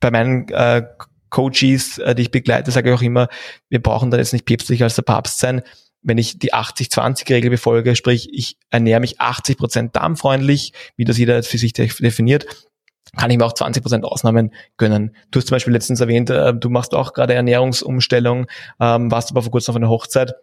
bei 0.00 0.10
meinen 0.10 0.48
äh, 0.48 0.84
Coaches, 1.30 1.98
äh, 1.98 2.14
die 2.14 2.22
ich 2.22 2.30
begleite, 2.30 2.70
sage 2.70 2.90
ich 2.90 2.96
auch 2.96 3.02
immer, 3.02 3.28
wir 3.68 3.82
brauchen 3.82 4.10
da 4.10 4.16
jetzt 4.18 4.32
nicht 4.32 4.46
päpstlicher 4.46 4.84
als 4.84 4.94
der 4.94 5.02
Papst 5.02 5.38
sein. 5.38 5.62
Wenn 6.06 6.18
ich 6.18 6.38
die 6.38 6.54
80-20-Regel 6.54 7.50
befolge, 7.50 7.96
sprich, 7.96 8.28
ich 8.32 8.56
ernähre 8.70 9.00
mich 9.00 9.20
80 9.20 9.58
Prozent 9.58 9.96
darmfreundlich, 9.96 10.72
wie 10.96 11.04
das 11.04 11.18
jeder 11.18 11.42
für 11.42 11.58
sich 11.58 11.72
definiert, 11.72 12.46
kann 13.16 13.30
ich 13.30 13.38
mir 13.38 13.44
auch 13.44 13.54
20 13.54 13.82
Prozent 13.82 14.04
Ausnahmen 14.04 14.52
gönnen. 14.76 15.16
Du 15.30 15.38
hast 15.38 15.48
zum 15.48 15.56
Beispiel 15.56 15.72
letztens 15.72 16.00
erwähnt, 16.00 16.30
äh, 16.30 16.54
du 16.54 16.70
machst 16.70 16.94
auch 16.94 17.12
gerade 17.12 17.34
Ernährungsumstellung, 17.34 18.46
ähm, 18.80 19.10
warst 19.10 19.30
aber 19.30 19.42
vor 19.42 19.52
kurzem 19.52 19.72
auf 19.72 19.76
einer 19.76 19.88
Hochzeit 19.88 20.34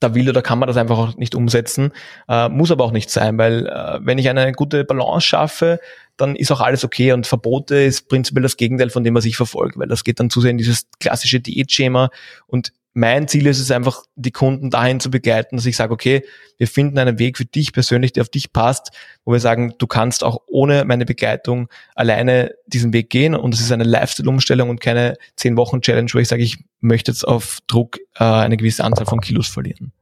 da 0.00 0.14
will 0.14 0.28
oder 0.28 0.42
kann 0.42 0.58
man 0.58 0.66
das 0.66 0.76
einfach 0.76 0.98
auch 0.98 1.16
nicht 1.16 1.34
umsetzen. 1.34 1.92
Äh, 2.28 2.48
muss 2.48 2.70
aber 2.70 2.84
auch 2.84 2.92
nicht 2.92 3.10
sein, 3.10 3.38
weil 3.38 3.66
äh, 3.66 3.98
wenn 4.02 4.18
ich 4.18 4.28
eine 4.28 4.52
gute 4.52 4.84
Balance 4.84 5.26
schaffe, 5.26 5.80
dann 6.16 6.34
ist 6.34 6.50
auch 6.50 6.60
alles 6.60 6.84
okay 6.84 7.12
und 7.12 7.26
Verbote 7.26 7.76
ist 7.76 8.08
prinzipiell 8.08 8.42
das 8.42 8.56
Gegenteil 8.56 8.90
von 8.90 9.04
dem, 9.04 9.14
was 9.14 9.24
ich 9.24 9.36
verfolge, 9.36 9.78
weil 9.78 9.88
das 9.88 10.04
geht 10.04 10.18
dann 10.18 10.30
zu 10.30 10.40
sehr 10.40 10.50
in 10.50 10.58
dieses 10.58 10.88
klassische 10.98 11.40
Diätschema 11.40 12.10
und 12.46 12.72
mein 12.98 13.28
Ziel 13.28 13.46
ist 13.46 13.60
es 13.60 13.70
einfach, 13.70 14.02
die 14.16 14.32
Kunden 14.32 14.70
dahin 14.70 14.98
zu 14.98 15.08
begleiten, 15.08 15.56
dass 15.56 15.66
ich 15.66 15.76
sage, 15.76 15.92
okay, 15.92 16.24
wir 16.56 16.66
finden 16.66 16.98
einen 16.98 17.20
Weg 17.20 17.38
für 17.38 17.44
dich 17.44 17.72
persönlich, 17.72 18.12
der 18.12 18.22
auf 18.22 18.28
dich 18.28 18.52
passt, 18.52 18.90
wo 19.24 19.30
wir 19.30 19.38
sagen, 19.38 19.74
du 19.78 19.86
kannst 19.86 20.24
auch 20.24 20.40
ohne 20.48 20.84
meine 20.84 21.04
Begleitung 21.04 21.68
alleine 21.94 22.54
diesen 22.66 22.92
Weg 22.92 23.08
gehen 23.08 23.36
und 23.36 23.54
es 23.54 23.60
ist 23.60 23.70
eine 23.70 23.84
Lifestyle-Umstellung 23.84 24.68
und 24.68 24.80
keine 24.80 25.14
10-Wochen-Challenge, 25.38 26.10
wo 26.12 26.18
ich 26.18 26.26
sage, 26.26 26.42
ich 26.42 26.58
möchte 26.80 27.12
jetzt 27.12 27.22
auf 27.22 27.60
Druck 27.68 27.98
äh, 28.16 28.24
eine 28.24 28.56
gewisse 28.56 28.82
Anzahl 28.82 29.06
von 29.06 29.20
Kilos 29.20 29.46
verlieren. 29.46 29.92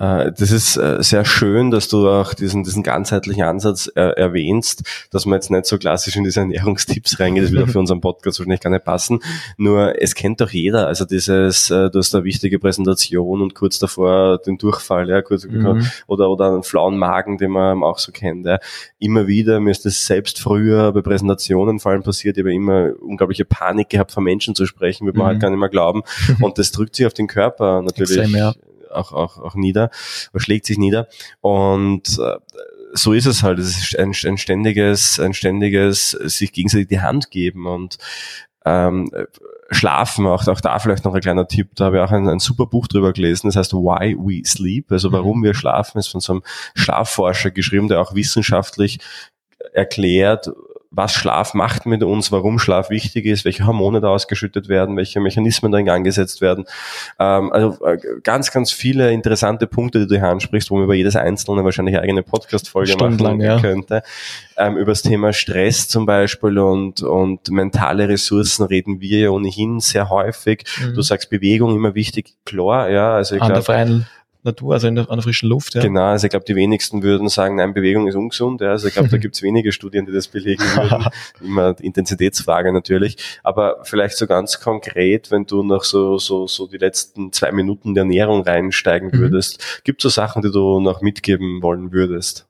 Äh, 0.00 0.32
das 0.32 0.50
ist 0.50 0.76
äh, 0.76 1.02
sehr 1.02 1.24
schön, 1.24 1.70
dass 1.70 1.88
du 1.88 2.08
auch 2.08 2.32
diesen, 2.32 2.64
diesen 2.64 2.82
ganzheitlichen 2.82 3.42
Ansatz 3.42 3.92
äh, 3.94 4.00
erwähnst, 4.00 4.82
dass 5.10 5.26
man 5.26 5.36
jetzt 5.36 5.50
nicht 5.50 5.66
so 5.66 5.76
klassisch 5.76 6.16
in 6.16 6.24
diese 6.24 6.40
Ernährungstipps 6.40 7.20
reingeht, 7.20 7.44
das 7.44 7.52
würde 7.52 7.70
für 7.70 7.78
unseren 7.78 8.00
Podcast 8.00 8.38
wahrscheinlich 8.38 8.60
gar 8.60 8.70
nicht 8.70 8.84
passen. 8.84 9.20
Nur 9.58 10.00
es 10.00 10.14
kennt 10.14 10.40
doch 10.40 10.50
jeder, 10.50 10.86
also 10.88 11.04
dieses, 11.04 11.68
du 11.68 11.90
hast 11.94 12.14
eine 12.14 12.24
wichtige 12.24 12.58
Präsentation 12.58 13.42
und 13.42 13.54
kurz 13.54 13.78
davor 13.78 14.38
den 14.38 14.56
Durchfall, 14.56 15.08
ja, 15.08 15.20
kurz, 15.20 15.44
mhm. 15.44 15.86
oder, 16.06 16.30
oder 16.30 16.52
einen 16.52 16.62
flauen 16.62 16.96
Magen, 16.96 17.36
den 17.36 17.50
man 17.50 17.82
auch 17.82 17.98
so 17.98 18.10
kennt. 18.10 18.46
Ja. 18.46 18.58
Immer 18.98 19.26
wieder, 19.26 19.60
mir 19.60 19.70
ist 19.70 19.84
das 19.84 20.06
selbst 20.06 20.40
früher 20.40 20.92
bei 20.92 21.02
Präsentationen 21.02 21.78
vor 21.78 21.92
allem 21.92 22.02
passiert, 22.02 22.38
ich 22.38 22.42
habe 22.42 22.54
immer 22.54 22.92
unglaubliche 23.00 23.44
Panik 23.44 23.90
gehabt, 23.90 24.12
von 24.12 24.24
Menschen 24.24 24.54
zu 24.54 24.64
sprechen, 24.64 25.06
würde 25.06 25.18
man 25.18 25.26
halt 25.26 25.36
mhm. 25.36 25.42
halt 25.42 25.42
gar 25.42 25.50
nicht 25.50 25.60
mehr 25.60 25.68
glauben. 25.68 26.02
Und 26.40 26.58
das 26.58 26.72
drückt 26.72 26.96
sich 26.96 27.06
auf 27.06 27.12
den 27.12 27.26
Körper 27.26 27.82
natürlich. 27.82 28.16
Extrem, 28.16 28.36
ja 28.36 28.54
auch, 28.90 29.12
auch, 29.12 29.38
auch 29.38 29.54
nieder, 29.54 29.90
schlägt 30.36 30.66
sich 30.66 30.78
nieder. 30.78 31.08
Und 31.40 32.18
äh, 32.18 32.36
so 32.92 33.12
ist 33.12 33.26
es 33.26 33.42
halt. 33.42 33.58
Es 33.58 33.76
ist 33.76 33.98
ein, 33.98 34.12
ein 34.24 34.36
ständiges, 34.38 35.20
ein 35.20 35.34
ständiges 35.34 36.10
sich 36.10 36.52
gegenseitig 36.52 36.88
die 36.88 37.00
Hand 37.00 37.30
geben 37.30 37.66
und 37.66 37.98
ähm, 38.64 39.10
Schlafen, 39.70 40.26
auch, 40.26 40.46
auch 40.48 40.60
da 40.60 40.78
vielleicht 40.78 41.04
noch 41.04 41.14
ein 41.14 41.20
kleiner 41.20 41.46
Tipp, 41.46 41.70
da 41.76 41.86
habe 41.86 41.96
ich 41.96 42.02
auch 42.02 42.10
ein, 42.10 42.28
ein 42.28 42.40
super 42.40 42.66
Buch 42.66 42.88
drüber 42.88 43.12
gelesen, 43.12 43.46
das 43.46 43.56
heißt 43.56 43.72
Why 43.72 44.16
We 44.18 44.44
Sleep, 44.44 44.90
also 44.90 45.12
warum 45.12 45.38
mhm. 45.38 45.44
wir 45.44 45.54
schlafen, 45.54 45.98
ist 45.98 46.08
von 46.08 46.20
so 46.20 46.32
einem 46.32 46.42
Schlafforscher 46.74 47.52
geschrieben, 47.52 47.88
der 47.88 48.00
auch 48.00 48.14
wissenschaftlich 48.14 48.98
erklärt, 49.72 50.50
was 50.92 51.12
Schlaf 51.12 51.54
macht 51.54 51.86
mit 51.86 52.02
uns, 52.02 52.32
warum 52.32 52.58
Schlaf 52.58 52.90
wichtig 52.90 53.24
ist, 53.26 53.44
welche 53.44 53.64
Hormone 53.64 54.00
da 54.00 54.08
ausgeschüttet 54.08 54.68
werden, 54.68 54.96
welche 54.96 55.20
Mechanismen 55.20 55.70
da 55.70 55.78
in 55.78 55.86
Gang 55.86 56.04
gesetzt 56.04 56.40
werden. 56.40 56.64
Ähm, 57.18 57.52
also 57.52 57.84
äh, 57.84 57.96
ganz, 58.24 58.50
ganz 58.50 58.72
viele 58.72 59.12
interessante 59.12 59.68
Punkte, 59.68 60.00
die 60.00 60.06
du 60.08 60.16
hier 60.16 60.28
ansprichst, 60.28 60.70
wo 60.70 60.74
man 60.74 60.84
über 60.84 60.94
jedes 60.94 61.14
einzelne 61.14 61.64
wahrscheinlich 61.64 61.96
eigene 61.96 62.24
Podcast-Folge 62.24 62.96
machen 62.96 63.40
ja. 63.40 63.60
könnte. 63.60 64.02
Ähm, 64.56 64.76
über 64.76 64.90
das 64.90 65.02
Thema 65.02 65.32
Stress 65.32 65.86
zum 65.88 66.06
Beispiel 66.06 66.58
und, 66.58 67.02
und 67.02 67.48
mentale 67.50 68.08
Ressourcen 68.08 68.64
reden 68.64 69.00
wir 69.00 69.18
ja 69.20 69.30
ohnehin 69.30 69.78
sehr 69.78 70.10
häufig. 70.10 70.64
Mhm. 70.80 70.94
Du 70.94 71.02
sagst 71.02 71.30
Bewegung 71.30 71.74
immer 71.76 71.94
wichtig, 71.94 72.34
klar, 72.44 72.90
ja. 72.90 73.14
Also 73.14 73.36
ich 73.36 73.42
glaube, 73.42 74.04
Natur, 74.42 74.74
also 74.74 74.88
in 74.88 74.94
der, 74.94 75.10
an 75.10 75.16
der 75.16 75.22
frischen 75.22 75.48
Luft. 75.48 75.74
Ja. 75.74 75.82
Genau, 75.82 76.04
also 76.04 76.26
ich 76.26 76.30
glaube, 76.30 76.44
die 76.44 76.56
wenigsten 76.56 77.02
würden 77.02 77.28
sagen, 77.28 77.56
nein, 77.56 77.74
Bewegung 77.74 78.08
ist 78.08 78.14
ungesund. 78.14 78.60
Ja. 78.60 78.70
Also 78.70 78.88
ich 78.88 78.94
glaube, 78.94 79.08
da 79.08 79.16
gibt 79.18 79.36
es 79.36 79.42
wenige 79.42 79.72
Studien, 79.72 80.06
die 80.06 80.12
das 80.12 80.28
belegen 80.28 80.62
würden. 80.62 81.06
Immer 81.40 81.78
Intensitätsfrage 81.80 82.72
natürlich. 82.72 83.16
Aber 83.42 83.80
vielleicht 83.84 84.16
so 84.16 84.26
ganz 84.26 84.60
konkret, 84.60 85.30
wenn 85.30 85.46
du 85.46 85.62
noch 85.62 85.84
so, 85.84 86.18
so, 86.18 86.46
so 86.46 86.66
die 86.66 86.78
letzten 86.78 87.32
zwei 87.32 87.52
Minuten 87.52 87.94
der 87.94 88.02
Ernährung 88.02 88.42
reinsteigen 88.42 89.10
mhm. 89.12 89.18
würdest, 89.18 89.82
gibt 89.84 90.00
es 90.00 90.02
so 90.04 90.20
Sachen, 90.20 90.42
die 90.42 90.50
du 90.50 90.80
noch 90.80 91.02
mitgeben 91.02 91.62
wollen 91.62 91.92
würdest? 91.92 92.46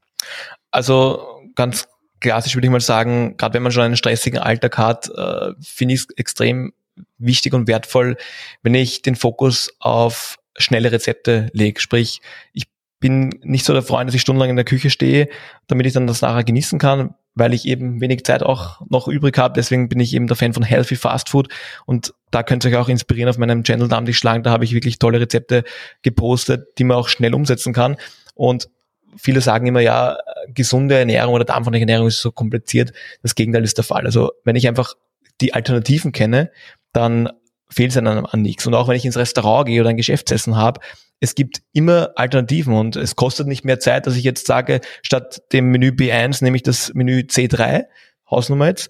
Also 0.71 1.27
ganz 1.55 1.89
klassisch 2.21 2.55
würde 2.55 2.67
ich 2.67 2.73
mal 2.73 2.81
sagen, 2.81 3.37
gerade 3.37 3.55
wenn 3.55 3.63
man 3.63 3.73
schon 3.73 3.83
einen 3.83 3.97
stressigen 3.97 4.39
Alltag 4.39 4.79
hat, 4.79 5.09
äh, 5.09 5.53
finde 5.61 5.95
ich 5.95 6.01
es 6.01 6.09
extrem 6.17 6.73
wichtig 7.19 7.55
und 7.55 7.67
wertvoll, 7.67 8.17
wenn 8.63 8.75
ich 8.75 9.03
den 9.03 9.17
Fokus 9.17 9.75
auf 9.79 10.39
schnelle 10.61 10.93
Rezepte 10.93 11.49
lege. 11.53 11.81
Sprich, 11.81 12.21
ich 12.53 12.65
bin 13.01 13.31
nicht 13.43 13.65
so 13.65 13.73
der 13.73 13.83
Freund, 13.83 14.09
dass 14.09 14.15
ich 14.15 14.21
stundenlang 14.21 14.51
in 14.51 14.57
der 14.57 14.65
Küche 14.65 14.91
stehe, 14.91 15.29
damit 15.67 15.87
ich 15.87 15.93
dann 15.93 16.07
das 16.07 16.21
nachher 16.21 16.45
genießen 16.45 16.79
kann, 16.79 17.15
weil 17.35 17.55
ich 17.55 17.67
eben 17.67 18.01
wenig 18.01 18.25
Zeit 18.25 18.43
auch 18.43 18.83
noch 18.89 19.09
übrig 19.09 19.39
habe. 19.39 19.55
Deswegen 19.57 19.89
bin 19.89 20.01
ich 20.01 20.15
eben 20.15 20.27
der 20.27 20.37
Fan 20.37 20.53
von 20.53 20.63
Healthy 20.63 20.97
Fast 20.97 21.31
Food 21.31 21.49
und 21.87 22.13
da 22.31 22.43
könnt 22.43 22.65
ihr 22.65 22.71
euch 22.71 22.77
auch 22.77 22.89
inspirieren 22.89 23.31
auf 23.31 23.39
meinem 23.39 23.65
Channel 23.65 23.89
Darm 23.89 24.05
dich 24.05 24.19
schlagen. 24.19 24.43
Da 24.43 24.51
habe 24.51 24.65
ich 24.65 24.75
wirklich 24.75 24.99
tolle 24.99 25.19
Rezepte 25.21 25.65
gepostet, 26.03 26.79
die 26.79 26.85
man 26.85 26.99
auch 26.99 27.09
schnell 27.09 27.35
umsetzen 27.35 27.73
kann. 27.73 27.97
Und 28.35 28.69
viele 29.17 29.41
sagen 29.41 29.67
immer, 29.67 29.81
ja, 29.81 30.19
gesunde 30.49 30.99
Ernährung 30.99 31.35
oder 31.35 31.45
darmfreundliche 31.45 31.83
Ernährung 31.83 32.09
ist 32.09 32.21
so 32.21 32.31
kompliziert. 32.31 32.93
Das 33.23 33.35
Gegenteil 33.35 33.65
ist 33.65 33.79
der 33.79 33.85
Fall. 33.85 34.05
Also 34.05 34.33
wenn 34.45 34.57
ich 34.57 34.69
einfach 34.69 34.95
die 35.41 35.55
Alternativen 35.55 36.13
kenne, 36.13 36.51
dann 36.93 37.31
fehlt 37.71 37.91
es 37.91 37.97
einem 37.97 38.27
an 38.27 38.43
nichts. 38.43 38.67
Und 38.67 38.75
auch 38.75 38.89
wenn 38.89 38.97
ich 38.97 39.05
ins 39.05 39.17
Restaurant 39.17 39.67
gehe 39.67 39.81
oder 39.81 39.91
ein 39.91 39.97
Geschäftsessen 39.97 40.57
habe, 40.57 40.81
es 41.21 41.35
gibt 41.35 41.61
immer 41.73 42.11
Alternativen 42.17 42.75
und 42.75 42.97
es 42.97 43.15
kostet 43.15 43.47
nicht 43.47 43.65
mehr 43.65 43.79
Zeit, 43.79 44.07
dass 44.07 44.17
ich 44.17 44.25
jetzt 44.25 44.47
sage, 44.47 44.81
statt 45.03 45.43
dem 45.53 45.71
Menü 45.71 45.91
B1 45.91 46.43
nehme 46.43 46.57
ich 46.57 46.63
das 46.63 46.93
Menü 46.95 47.21
C3, 47.21 47.85
Hausnummer 48.31 48.69
jetzt. 48.69 48.89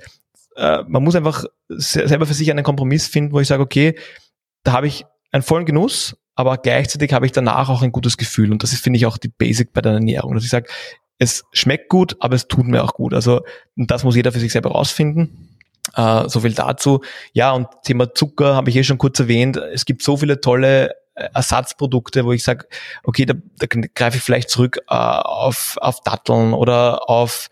Äh, 0.57 0.85
man 0.87 1.03
muss 1.03 1.17
einfach 1.17 1.45
selber 1.69 2.27
für 2.27 2.35
sich 2.35 2.51
einen 2.51 2.65
Kompromiss 2.65 3.09
finden, 3.09 3.33
wo 3.33 3.41
ich 3.41 3.49
sage, 3.49 3.63
okay, 3.63 3.99
da 4.63 4.73
habe 4.73 4.87
ich 4.87 5.05
einen 5.33 5.43
vollen 5.43 5.67
Genuss, 5.67 6.17
aber 6.35 6.57
gleichzeitig 6.59 7.13
habe 7.13 7.27
ich 7.27 7.33
danach 7.33 7.69
auch 7.69 7.83
ein 7.83 7.93
gutes 7.93 8.17
Gefühl. 8.17 8.53
Und 8.53 8.63
das 8.63 8.73
ist, 8.73 8.83
finde 8.83 8.97
ich, 8.97 9.07
auch 9.07 9.19
die 9.19 9.29
Basic 9.29 9.73
bei 9.73 9.81
der 9.81 9.93
Ernährung. 9.93 10.35
Dass 10.35 10.45
ich 10.45 10.51
sage, 10.51 10.71
es 11.19 11.45
schmeckt 11.53 11.89
gut, 11.89 12.17
aber 12.21 12.35
es 12.35 12.49
tut 12.49 12.67
mir 12.67 12.83
auch 12.83 12.95
gut. 12.95 13.13
Also 13.13 13.43
das 13.77 14.05
muss 14.05 14.17
jeder 14.17 14.33
für 14.33 14.41
sich 14.41 14.53
selber 14.53 14.71
rausfinden. 14.71 15.50
Uh, 15.97 16.29
so 16.29 16.41
viel 16.41 16.53
dazu. 16.53 17.01
Ja, 17.33 17.53
und 17.53 17.67
Thema 17.85 18.15
Zucker 18.15 18.55
habe 18.55 18.71
ich 18.71 18.77
eh 18.77 18.85
schon 18.85 18.99
kurz 18.99 19.19
erwähnt. 19.19 19.57
Es 19.57 19.85
gibt 19.85 20.03
so 20.03 20.17
viele 20.17 20.41
tolle 20.41 20.91
äh, 21.15 21.29
Ersatzprodukte, 21.35 22.25
wo 22.25 22.33
ich 22.33 22.45
sage, 22.45 22.67
okay, 23.03 23.27
da, 23.27 23.35
da 23.59 23.67
greife 23.67 24.19
ich 24.19 24.23
vielleicht 24.23 24.51
zurück 24.51 24.79
uh, 24.91 24.95
auf, 24.95 25.77
auf 25.81 26.01
Datteln 26.03 26.53
oder 26.53 27.09
auf, 27.09 27.49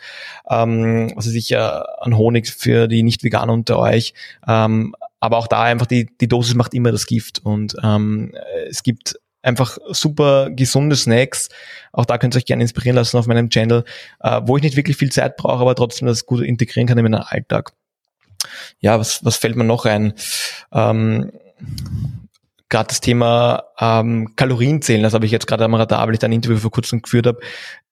ähm, 0.49 1.11
was 1.17 1.27
weiß 1.27 1.35
ich, 1.35 1.53
uh, 1.53 1.57
an 1.57 2.17
Honig 2.17 2.49
für 2.49 2.87
die 2.87 3.03
Nicht-Veganer 3.03 3.53
unter 3.53 3.79
euch. 3.79 4.15
Um, 4.47 4.95
aber 5.21 5.39
auch 5.39 5.49
da 5.49 5.63
einfach 5.63 5.87
die, 5.87 6.09
die 6.21 6.29
Dosis 6.29 6.55
macht 6.55 6.75
immer 6.75 6.93
das 6.93 7.07
Gift. 7.07 7.41
Und 7.45 7.75
um, 7.83 8.31
es 8.69 8.85
gibt 8.85 9.19
einfach 9.43 9.79
super 9.89 10.51
gesunde 10.51 10.95
Snacks. 10.95 11.49
Auch 11.93 12.05
da 12.05 12.19
könnt 12.19 12.37
ihr 12.37 12.39
euch 12.39 12.45
gerne 12.45 12.63
inspirieren 12.63 12.95
lassen 12.95 13.17
auf 13.17 13.27
meinem 13.27 13.51
Channel, 13.51 13.85
wo 14.43 14.57
ich 14.57 14.63
nicht 14.63 14.77
wirklich 14.77 14.97
viel 14.97 15.11
Zeit 15.11 15.37
brauche, 15.37 15.61
aber 15.61 15.75
trotzdem 15.75 16.07
das 16.07 16.27
gut 16.27 16.43
integrieren 16.43 16.87
kann 16.87 16.99
in 16.99 17.05
meinen 17.05 17.15
Alltag 17.23 17.73
ja, 18.81 18.99
was, 18.99 19.25
was 19.25 19.37
fällt 19.37 19.57
mir 19.57 19.65
noch 19.65 19.85
ein? 19.85 20.15
Ähm, 20.73 21.33
gerade 22.69 22.89
das 22.89 23.01
Thema 23.01 23.65
ähm, 23.81 24.35
Kalorienzählen, 24.37 25.03
das 25.03 25.15
habe 25.15 25.27
ich 25.27 25.33
jetzt 25.33 25.47
gerade 25.47 25.65
am 25.65 25.75
Radar, 25.75 26.07
weil 26.07 26.15
ich 26.15 26.21
da 26.21 26.27
ein 26.27 26.33
Interview 26.33 26.59
vor 26.59 26.71
kurzem 26.71 27.03
geführt 27.03 27.27
habe. 27.27 27.41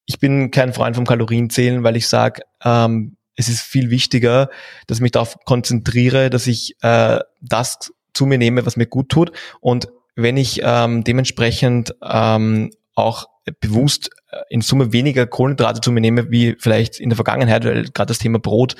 Ich 0.05 0.19
bin 0.21 0.51
kein 0.51 0.73
Freund 0.73 0.97
vom 0.97 1.07
Kalorienzählen, 1.07 1.83
weil 1.83 1.97
ich 1.97 2.09
sage, 2.09 2.43
ähm, 2.65 3.17
es 3.37 3.49
ist 3.49 3.63
viel 3.63 3.91
wichtiger, 3.91 4.49
dass 4.87 4.99
ich 4.99 5.03
mich 5.03 5.13
darauf 5.13 5.37
konzentriere, 5.45 6.31
dass 6.31 6.47
ich 6.47 6.77
äh, 6.83 7.19
das 7.41 7.93
zu 8.15 8.27
mir 8.27 8.39
nehme, 8.39 8.65
was 8.65 8.77
mir 8.77 8.87
gut 8.87 9.11
tut. 9.11 9.33
Und 9.61 9.89
wenn 10.15 10.37
ich 10.37 10.61
ähm, 10.63 11.05
dementsprechend 11.05 11.95
ähm, 12.03 12.71
auch 12.95 13.27
bewusst 13.61 14.11
in 14.49 14.61
Summe 14.61 14.93
weniger 14.93 15.27
Kohlenhydrate 15.27 15.81
zu 15.81 15.93
mir 15.93 16.01
nehme, 16.01 16.31
wie 16.31 16.57
vielleicht 16.59 17.01
in 17.01 17.11
der 17.11 17.17
Vergangenheit, 17.17 17.65
weil 17.65 17.85
gerade 17.85 18.09
das 18.09 18.19
Thema 18.19 18.39
Brot 18.39 18.77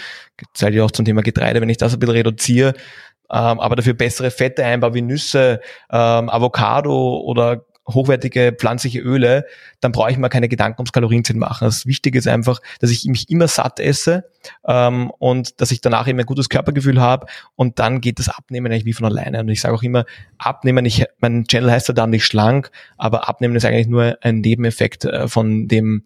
zählt 0.55 0.75
ja 0.75 0.85
auch 0.85 0.91
zum 0.91 1.05
Thema 1.05 1.23
Getreide, 1.23 1.61
wenn 1.61 1.69
ich 1.69 1.79
das 1.79 1.95
ein 1.95 1.99
bisschen 2.01 2.17
reduziere, 2.17 2.75
ähm, 3.31 3.61
aber 3.61 3.77
dafür 3.77 3.95
bessere 3.95 4.31
Fette 4.31 4.65
einbaue 4.65 4.95
wie 4.95 5.03
Nüsse, 5.03 5.61
ähm, 5.91 6.29
Avocado 6.31 7.19
oder 7.21 7.65
hochwertige 7.89 8.53
pflanzliche 8.53 9.01
Öle, 9.01 9.47
dann 9.81 9.93
brauche 9.93 10.11
ich 10.11 10.19
mir 10.19 10.29
keine 10.29 10.49
Gedanken 10.49 10.81
ums 10.81 10.93
Kalorienzählen 10.93 11.39
machen. 11.39 11.65
Das 11.65 11.87
Wichtige 11.87 12.19
ist 12.19 12.27
einfach, 12.27 12.61
dass 12.81 12.91
ich 12.91 13.05
mich 13.05 13.31
immer 13.31 13.49
satt 13.49 13.81
esse 13.81 14.25
ähm, 14.67 15.11
und 15.19 15.61
dass 15.61 15.71
ich 15.71 15.81
danach 15.81 16.09
eben 16.09 16.19
ein 16.19 16.27
gutes 16.27 16.49
Körpergefühl 16.49 17.01
habe 17.01 17.27
und 17.55 17.79
dann 17.79 18.01
geht 18.01 18.19
das 18.19 18.29
Abnehmen 18.29 18.73
eigentlich 18.73 18.85
wie 18.85 18.93
von 18.93 19.07
alleine. 19.07 19.41
Und 19.41 19.49
ich 19.49 19.61
sage 19.61 19.75
auch 19.75 19.83
immer, 19.83 20.05
Abnehmen, 20.39 20.85
ich, 20.85 21.05
mein 21.21 21.47
Channel 21.47 21.71
heißt 21.71 21.89
ja 21.89 21.95
dann 21.95 22.11
nicht 22.11 22.25
schlank, 22.25 22.71
aber 22.97 23.29
Abnehmen 23.29 23.55
ist 23.57 23.65
eigentlich 23.65 23.89
nur 23.89 24.19
ein 24.21 24.41
Nebeneffekt 24.41 25.05
äh, 25.05 25.29
von 25.29 25.69
dem, 25.69 26.03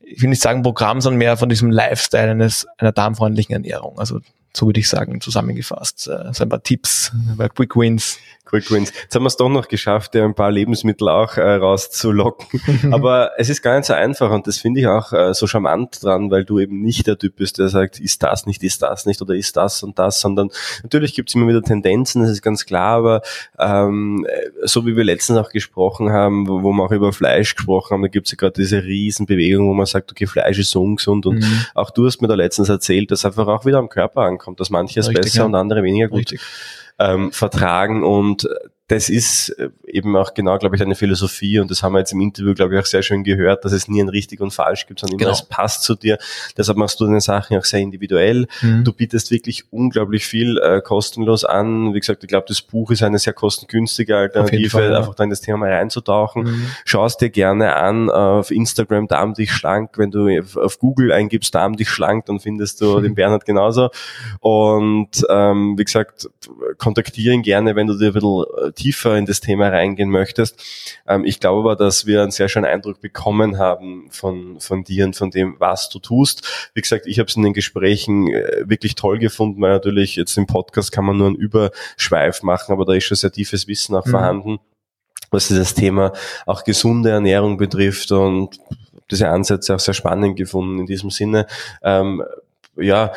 ich 0.00 0.22
will 0.22 0.28
nicht 0.28 0.42
sagen 0.42 0.62
Programm, 0.62 1.00
sondern 1.00 1.18
mehr 1.18 1.36
von 1.36 1.48
diesem 1.48 1.70
Lifestyle 1.70 2.30
eines 2.30 2.66
einer 2.78 2.92
darmfreundlichen 2.92 3.54
Ernährung. 3.54 3.98
Also 3.98 4.20
so 4.56 4.66
würde 4.66 4.80
ich 4.80 4.88
sagen, 4.88 5.20
zusammengefasst. 5.20 6.08
Äh, 6.08 6.32
so 6.32 6.44
ein 6.44 6.48
paar 6.48 6.62
Tipps, 6.62 7.12
ein 7.12 7.48
Quick 7.54 7.76
Wins. 7.76 8.18
Quick 8.44 8.70
Wins. 8.70 8.92
Jetzt 9.02 9.14
haben 9.14 9.22
wir 9.22 9.28
es 9.28 9.36
doch 9.36 9.48
noch 9.48 9.68
geschafft, 9.68 10.14
ja, 10.14 10.24
ein 10.24 10.34
paar 10.34 10.50
Lebensmittel 10.50 11.08
auch 11.08 11.36
äh, 11.36 11.54
rauszulocken. 11.54 12.60
Aber 12.92 13.32
es 13.38 13.48
ist 13.48 13.62
gar 13.62 13.76
nicht 13.76 13.86
so 13.86 13.94
einfach 13.94 14.30
und 14.30 14.46
das 14.46 14.58
finde 14.58 14.80
ich 14.80 14.86
auch 14.86 15.12
äh, 15.12 15.32
so 15.34 15.46
charmant 15.46 16.04
dran, 16.04 16.30
weil 16.30 16.44
du 16.44 16.60
eben 16.60 16.82
nicht 16.82 17.06
der 17.06 17.18
Typ 17.18 17.36
bist, 17.36 17.58
der 17.58 17.68
sagt, 17.68 17.98
ist 17.98 18.22
das 18.22 18.46
nicht, 18.46 18.62
ist 18.62 18.82
das 18.82 19.06
nicht 19.06 19.20
oder 19.22 19.34
ist 19.34 19.56
das 19.56 19.82
und 19.82 19.98
das, 19.98 20.20
sondern 20.20 20.50
natürlich 20.82 21.14
gibt 21.14 21.30
es 21.30 21.34
immer 21.34 21.48
wieder 21.48 21.62
Tendenzen, 21.62 22.22
das 22.22 22.30
ist 22.30 22.42
ganz 22.42 22.66
klar, 22.66 22.98
aber 22.98 23.22
ähm, 23.58 24.26
so 24.62 24.86
wie 24.86 24.94
wir 24.94 25.04
letztens 25.04 25.38
auch 25.38 25.48
gesprochen 25.48 26.12
haben, 26.12 26.46
wo, 26.46 26.62
wo 26.62 26.72
wir 26.72 26.84
auch 26.84 26.92
über 26.92 27.12
Fleisch 27.12 27.54
gesprochen 27.56 27.94
haben, 27.94 28.02
da 28.02 28.08
gibt 28.08 28.26
es 28.26 28.32
ja 28.32 28.36
gerade 28.36 28.60
diese 28.60 28.84
Riesenbewegung, 28.84 29.68
wo 29.68 29.74
man 29.74 29.86
sagt, 29.86 30.12
okay, 30.12 30.26
Fleisch 30.26 30.58
ist 30.58 30.70
so 30.70 30.82
ungesund 30.82 31.26
und 31.26 31.40
mhm. 31.40 31.66
auch 31.74 31.90
du 31.90 32.06
hast 32.06 32.20
mir 32.20 32.28
da 32.28 32.34
letztens 32.34 32.68
erzählt, 32.68 33.10
dass 33.10 33.24
einfach 33.24 33.46
auch 33.46 33.64
wieder 33.64 33.78
am 33.78 33.88
Körper 33.88 34.20
ankommt, 34.20 34.43
dass 34.56 34.70
manche 34.70 35.00
es 35.00 35.08
besser 35.08 35.38
ja. 35.38 35.44
und 35.44 35.54
andere 35.54 35.82
weniger 35.82 36.08
gut 36.08 36.34
ähm, 36.98 37.32
vertragen 37.32 38.04
und 38.04 38.48
das 38.88 39.08
ist 39.08 39.48
äh, 39.58 39.70
eben 39.86 40.14
auch 40.14 40.34
genau, 40.34 40.58
glaube 40.58 40.76
ich, 40.76 40.82
eine 40.82 40.94
Philosophie 40.94 41.58
und 41.58 41.70
das 41.70 41.82
haben 41.82 41.94
wir 41.94 42.00
jetzt 42.00 42.12
im 42.12 42.20
Interview, 42.20 42.52
glaube 42.52 42.74
ich, 42.74 42.80
auch 42.80 42.86
sehr 42.86 43.02
schön 43.02 43.24
gehört, 43.24 43.64
dass 43.64 43.72
es 43.72 43.88
nie 43.88 44.02
ein 44.02 44.10
richtig 44.10 44.40
und 44.40 44.50
falsch 44.50 44.86
gibt, 44.86 45.00
sondern 45.00 45.14
immer 45.14 45.30
genau. 45.30 45.32
es 45.32 45.42
passt 45.42 45.84
zu 45.84 45.94
dir. 45.94 46.18
Deshalb 46.56 46.76
machst 46.76 47.00
du 47.00 47.06
deine 47.06 47.22
Sachen 47.22 47.56
auch 47.56 47.64
sehr 47.64 47.80
individuell. 47.80 48.46
Mhm. 48.60 48.84
Du 48.84 48.92
bietest 48.92 49.30
wirklich 49.30 49.72
unglaublich 49.72 50.26
viel 50.26 50.58
äh, 50.58 50.82
kostenlos 50.82 51.46
an. 51.46 51.94
Wie 51.94 52.00
gesagt, 52.00 52.24
ich 52.24 52.28
glaube, 52.28 52.44
das 52.46 52.60
Buch 52.60 52.90
ist 52.90 53.02
eine 53.02 53.18
sehr 53.18 53.32
kostengünstige 53.32 54.18
Alternative, 54.18 54.68
Fall, 54.68 54.90
ja. 54.90 54.98
einfach 54.98 55.14
da 55.14 55.24
in 55.24 55.30
das 55.30 55.40
Thema 55.40 55.58
mal 55.58 55.72
reinzutauchen. 55.72 56.42
Mhm. 56.42 56.66
Schau 56.84 57.06
es 57.06 57.16
dir 57.16 57.30
gerne 57.30 57.76
an 57.76 58.10
auf 58.10 58.50
Instagram, 58.50 59.08
Darm 59.08 59.32
dich 59.32 59.50
schlank. 59.50 59.96
Wenn 59.96 60.10
du 60.10 60.28
auf 60.56 60.78
Google 60.78 61.10
eingibst, 61.10 61.54
Darm 61.54 61.76
dich 61.76 61.88
schlank, 61.88 62.26
dann 62.26 62.38
findest 62.38 62.82
du 62.82 62.98
mhm. 62.98 63.02
den 63.02 63.14
Bernhard 63.14 63.46
genauso. 63.46 63.88
Und 64.40 65.24
ähm, 65.30 65.78
wie 65.78 65.84
gesagt, 65.84 66.28
kontaktiere 66.76 67.32
ihn 67.32 67.42
gerne, 67.42 67.76
wenn 67.76 67.86
du 67.86 67.96
dir 67.96 68.08
ein 68.08 68.12
bisschen 68.12 68.44
äh, 68.62 68.73
tiefer 68.74 69.16
in 69.16 69.26
das 69.26 69.40
Thema 69.40 69.68
reingehen 69.68 70.10
möchtest. 70.10 70.62
Ähm, 71.06 71.24
ich 71.24 71.40
glaube 71.40 71.60
aber, 71.60 71.76
dass 71.76 72.06
wir 72.06 72.22
einen 72.22 72.30
sehr 72.30 72.48
schönen 72.48 72.66
Eindruck 72.66 73.00
bekommen 73.00 73.58
haben 73.58 74.08
von, 74.10 74.60
von 74.60 74.84
dir 74.84 75.04
und 75.04 75.16
von 75.16 75.30
dem, 75.30 75.56
was 75.58 75.88
du 75.88 75.98
tust. 75.98 76.70
Wie 76.74 76.80
gesagt, 76.80 77.06
ich 77.06 77.18
habe 77.18 77.28
es 77.28 77.36
in 77.36 77.42
den 77.42 77.52
Gesprächen 77.52 78.28
äh, 78.28 78.68
wirklich 78.68 78.94
toll 78.94 79.18
gefunden, 79.18 79.60
weil 79.60 79.72
natürlich 79.72 80.16
jetzt 80.16 80.36
im 80.36 80.46
Podcast 80.46 80.92
kann 80.92 81.04
man 81.04 81.16
nur 81.16 81.28
einen 81.28 81.36
Überschweif 81.36 82.42
machen, 82.42 82.72
aber 82.72 82.84
da 82.84 82.94
ist 82.94 83.04
schon 83.04 83.16
sehr 83.16 83.32
tiefes 83.32 83.66
Wissen 83.68 83.94
auch 83.94 84.06
mhm. 84.06 84.10
vorhanden 84.10 84.58
was 85.30 85.48
dieses 85.48 85.74
Thema 85.74 86.12
auch 86.46 86.62
gesunde 86.62 87.10
Ernährung 87.10 87.56
betrifft 87.56 88.12
und 88.12 88.56
diese 89.10 89.28
Ansätze 89.28 89.74
auch 89.74 89.80
sehr 89.80 89.94
spannend 89.94 90.36
gefunden 90.36 90.80
in 90.80 90.86
diesem 90.86 91.10
Sinne. 91.10 91.46
Ähm, 91.82 92.22
ja, 92.76 93.12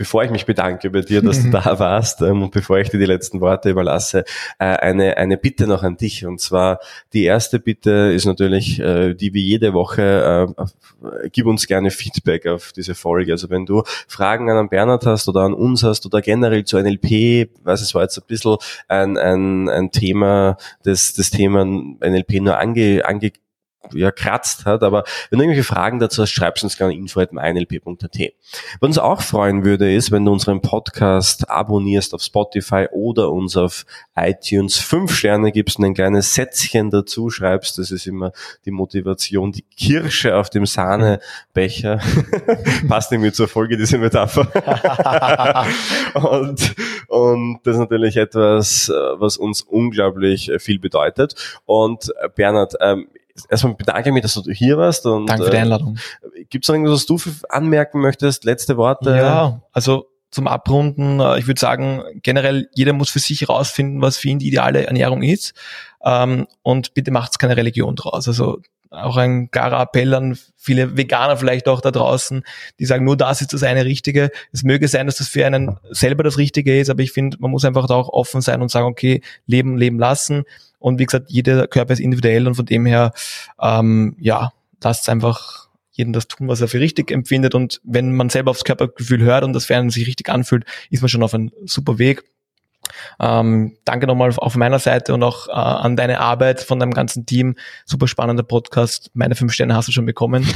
bevor 0.00 0.24
ich 0.24 0.30
mich 0.30 0.46
bedanke 0.46 0.88
bei 0.88 1.02
dir, 1.02 1.20
dass 1.20 1.42
du 1.42 1.50
da 1.50 1.78
warst 1.78 2.22
ähm, 2.22 2.42
und 2.42 2.52
bevor 2.52 2.78
ich 2.78 2.88
dir 2.88 2.98
die 2.98 3.04
letzten 3.04 3.42
Worte 3.42 3.68
überlasse, 3.68 4.24
äh, 4.58 4.64
eine, 4.64 5.18
eine 5.18 5.36
Bitte 5.36 5.66
noch 5.66 5.82
an 5.82 5.98
dich. 5.98 6.24
Und 6.24 6.40
zwar 6.40 6.78
die 7.12 7.24
erste 7.24 7.60
Bitte 7.60 8.10
ist 8.10 8.24
natürlich, 8.24 8.80
äh, 8.80 9.12
die 9.12 9.34
wie 9.34 9.42
jede 9.42 9.74
Woche, 9.74 10.54
äh, 10.56 11.28
gib 11.30 11.44
uns 11.44 11.66
gerne 11.66 11.90
Feedback 11.90 12.46
auf 12.46 12.72
diese 12.72 12.94
Folge. 12.94 13.32
Also 13.32 13.50
wenn 13.50 13.66
du 13.66 13.82
Fragen 14.08 14.48
an 14.48 14.70
Bernhard 14.70 15.04
hast 15.04 15.28
oder 15.28 15.42
an 15.42 15.52
uns 15.52 15.82
hast 15.82 16.06
oder 16.06 16.22
generell 16.22 16.64
zu 16.64 16.78
NLP, 16.78 17.50
weiß 17.62 17.82
es 17.82 17.94
war 17.94 18.00
jetzt 18.00 18.16
ein 18.16 18.24
bisschen 18.26 18.56
ein, 18.88 19.18
ein, 19.18 19.68
ein 19.68 19.90
Thema, 19.90 20.56
das 20.82 21.12
das 21.12 21.28
Thema 21.28 21.62
NLP 21.66 22.40
nur 22.40 22.58
ange, 22.58 23.04
ange 23.04 23.32
ja, 23.92 24.10
kratzt 24.10 24.66
hat. 24.66 24.82
Aber 24.82 25.04
wenn 25.30 25.38
du 25.38 25.44
irgendwelche 25.44 25.66
Fragen 25.66 25.98
dazu 25.98 26.22
hast, 26.22 26.30
schreibst 26.30 26.64
uns 26.64 26.76
gerne 26.76 26.94
info.meinlp.at. 26.94 28.18
Was 28.80 28.86
uns 28.88 28.98
auch 28.98 29.22
freuen 29.22 29.64
würde, 29.64 29.92
ist, 29.92 30.10
wenn 30.10 30.24
du 30.24 30.32
unseren 30.32 30.60
Podcast 30.60 31.48
abonnierst 31.48 32.14
auf 32.14 32.22
Spotify 32.22 32.86
oder 32.92 33.30
uns 33.30 33.56
auf 33.56 33.84
iTunes 34.16 34.78
fünf 34.78 35.14
Sterne 35.14 35.52
gibst 35.52 35.78
und 35.78 35.84
ein 35.84 35.94
kleines 35.94 36.34
Sätzchen 36.34 36.90
dazu 36.90 37.30
schreibst. 37.30 37.78
Das 37.78 37.90
ist 37.90 38.06
immer 38.06 38.32
die 38.64 38.70
Motivation, 38.70 39.52
die 39.52 39.62
Kirsche 39.62 40.36
auf 40.36 40.50
dem 40.50 40.66
Sahnebecher. 40.66 42.00
Passt 42.88 43.12
irgendwie 43.12 43.32
zur 43.32 43.48
Folge, 43.48 43.76
diese 43.76 43.98
Metapher. 43.98 44.46
und, 46.14 46.74
und 47.08 47.60
das 47.64 47.74
ist 47.74 47.80
natürlich 47.80 48.16
etwas, 48.16 48.90
was 48.90 49.36
uns 49.36 49.62
unglaublich 49.62 50.50
viel 50.58 50.78
bedeutet. 50.78 51.34
Und 51.64 52.12
Bernhard, 52.34 52.74
ähm, 52.80 53.06
erstmal 53.48 53.74
bedanke 53.74 54.08
ich 54.08 54.12
mich, 54.12 54.22
dass 54.22 54.34
du 54.34 54.50
hier 54.50 54.78
warst. 54.78 55.06
Und, 55.06 55.26
Danke 55.26 55.44
für 55.44 55.50
die 55.50 55.56
äh, 55.56 55.60
Einladung. 55.60 55.98
Äh, 56.22 56.44
Gibt 56.44 56.64
es 56.64 56.68
noch 56.68 56.74
irgendwas, 56.74 56.94
was 56.94 57.06
du 57.06 57.18
anmerken 57.48 58.00
möchtest? 58.00 58.44
Letzte 58.44 58.76
Worte? 58.76 59.16
Ja, 59.16 59.62
also 59.72 60.06
zum 60.30 60.46
Abrunden, 60.46 61.20
äh, 61.20 61.38
ich 61.38 61.46
würde 61.46 61.60
sagen, 61.60 62.02
generell 62.22 62.68
jeder 62.74 62.92
muss 62.92 63.10
für 63.10 63.18
sich 63.18 63.40
herausfinden, 63.40 64.00
was 64.00 64.16
für 64.16 64.28
ihn 64.28 64.38
die 64.38 64.48
ideale 64.48 64.86
Ernährung 64.86 65.22
ist. 65.22 65.54
Ähm, 66.04 66.46
und 66.62 66.94
bitte 66.94 67.10
macht 67.10 67.38
keine 67.38 67.56
Religion 67.56 67.96
draus. 67.96 68.28
Also 68.28 68.60
auch 68.90 69.16
ein 69.16 69.50
klarer 69.50 69.82
Appell 69.82 70.14
an 70.14 70.36
viele 70.56 70.96
Veganer 70.96 71.36
vielleicht 71.36 71.68
auch 71.68 71.80
da 71.80 71.90
draußen, 71.90 72.42
die 72.78 72.84
sagen, 72.84 73.04
nur 73.04 73.16
das 73.16 73.40
ist 73.40 73.52
das 73.52 73.62
eine 73.62 73.84
Richtige. 73.84 74.30
Es 74.52 74.62
möge 74.62 74.88
sein, 74.88 75.06
dass 75.06 75.16
das 75.16 75.28
für 75.28 75.46
einen 75.46 75.78
selber 75.90 76.22
das 76.24 76.38
Richtige 76.38 76.78
ist, 76.78 76.90
aber 76.90 77.02
ich 77.02 77.12
finde, 77.12 77.36
man 77.40 77.50
muss 77.50 77.64
einfach 77.64 77.86
da 77.86 77.94
auch 77.94 78.08
offen 78.08 78.40
sein 78.40 78.60
und 78.62 78.70
sagen, 78.70 78.86
okay, 78.86 79.22
leben, 79.46 79.76
leben 79.76 79.98
lassen. 79.98 80.44
Und 80.80 80.98
wie 80.98 81.06
gesagt, 81.06 81.30
jeder 81.30 81.68
Körper 81.68 81.92
ist 81.92 82.00
individuell 82.00 82.48
und 82.48 82.56
von 82.56 82.66
dem 82.66 82.86
her, 82.86 83.12
ähm, 83.60 84.16
ja, 84.18 84.52
lasst 84.82 85.08
einfach 85.08 85.68
jeden 85.92 86.12
das 86.12 86.26
tun, 86.26 86.48
was 86.48 86.60
er 86.60 86.68
für 86.68 86.80
richtig 86.80 87.12
empfindet. 87.12 87.54
Und 87.54 87.80
wenn 87.84 88.16
man 88.16 88.30
selber 88.30 88.50
aufs 88.50 88.64
Körpergefühl 88.64 89.20
hört 89.20 89.44
und 89.44 89.52
das 89.52 89.70
einen 89.70 89.90
sich 89.90 90.06
richtig 90.06 90.28
anfühlt, 90.28 90.64
ist 90.90 91.02
man 91.02 91.08
schon 91.08 91.22
auf 91.22 91.34
einem 91.34 91.52
super 91.66 91.98
Weg. 91.98 92.24
Ähm, 93.18 93.76
danke 93.84 94.06
nochmal 94.06 94.32
auf 94.36 94.56
meiner 94.56 94.78
Seite 94.78 95.14
und 95.14 95.22
auch 95.22 95.48
äh, 95.48 95.52
an 95.52 95.96
deine 95.96 96.20
Arbeit 96.20 96.60
von 96.60 96.78
deinem 96.78 96.92
ganzen 96.92 97.26
Team. 97.26 97.56
Super 97.84 98.08
spannender 98.08 98.42
Podcast. 98.42 99.10
Meine 99.14 99.34
fünf 99.34 99.52
Sterne 99.52 99.74
hast 99.74 99.88
du 99.88 99.92
schon 99.92 100.06
bekommen. 100.06 100.46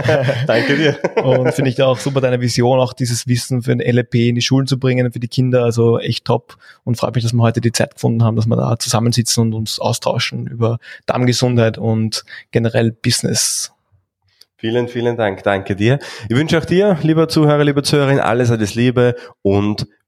danke 0.46 0.76
dir. 0.76 0.98
und 1.22 1.52
finde 1.52 1.70
ich 1.70 1.82
auch 1.82 1.98
super 1.98 2.20
deine 2.20 2.40
Vision, 2.40 2.80
auch 2.80 2.92
dieses 2.92 3.26
Wissen 3.26 3.62
für 3.62 3.76
den 3.76 3.94
LEP 3.94 4.14
in 4.14 4.34
die 4.34 4.42
Schulen 4.42 4.66
zu 4.66 4.78
bringen, 4.78 5.12
für 5.12 5.20
die 5.20 5.28
Kinder. 5.28 5.64
Also 5.64 5.98
echt 5.98 6.24
top. 6.24 6.56
Und 6.84 6.96
freut 6.96 7.14
mich, 7.14 7.24
dass 7.24 7.32
wir 7.32 7.42
heute 7.42 7.60
die 7.60 7.72
Zeit 7.72 7.94
gefunden 7.94 8.24
haben, 8.24 8.36
dass 8.36 8.46
wir 8.46 8.56
da 8.56 8.78
zusammensitzen 8.78 9.42
und 9.42 9.54
uns 9.54 9.78
austauschen 9.78 10.46
über 10.46 10.78
Darmgesundheit 11.06 11.78
und 11.78 12.24
generell 12.50 12.92
Business. 12.92 13.72
Vielen, 14.60 14.88
vielen 14.88 15.16
Dank. 15.16 15.44
Danke 15.44 15.76
dir. 15.76 16.00
Ich 16.28 16.34
wünsche 16.34 16.58
auch 16.58 16.64
dir, 16.64 16.98
lieber 17.02 17.28
Zuhörer, 17.28 17.62
lieber 17.62 17.84
Zuhörerin, 17.84 18.18
alles, 18.18 18.50
alles 18.50 18.74
Liebe 18.74 19.14
und 19.42 19.86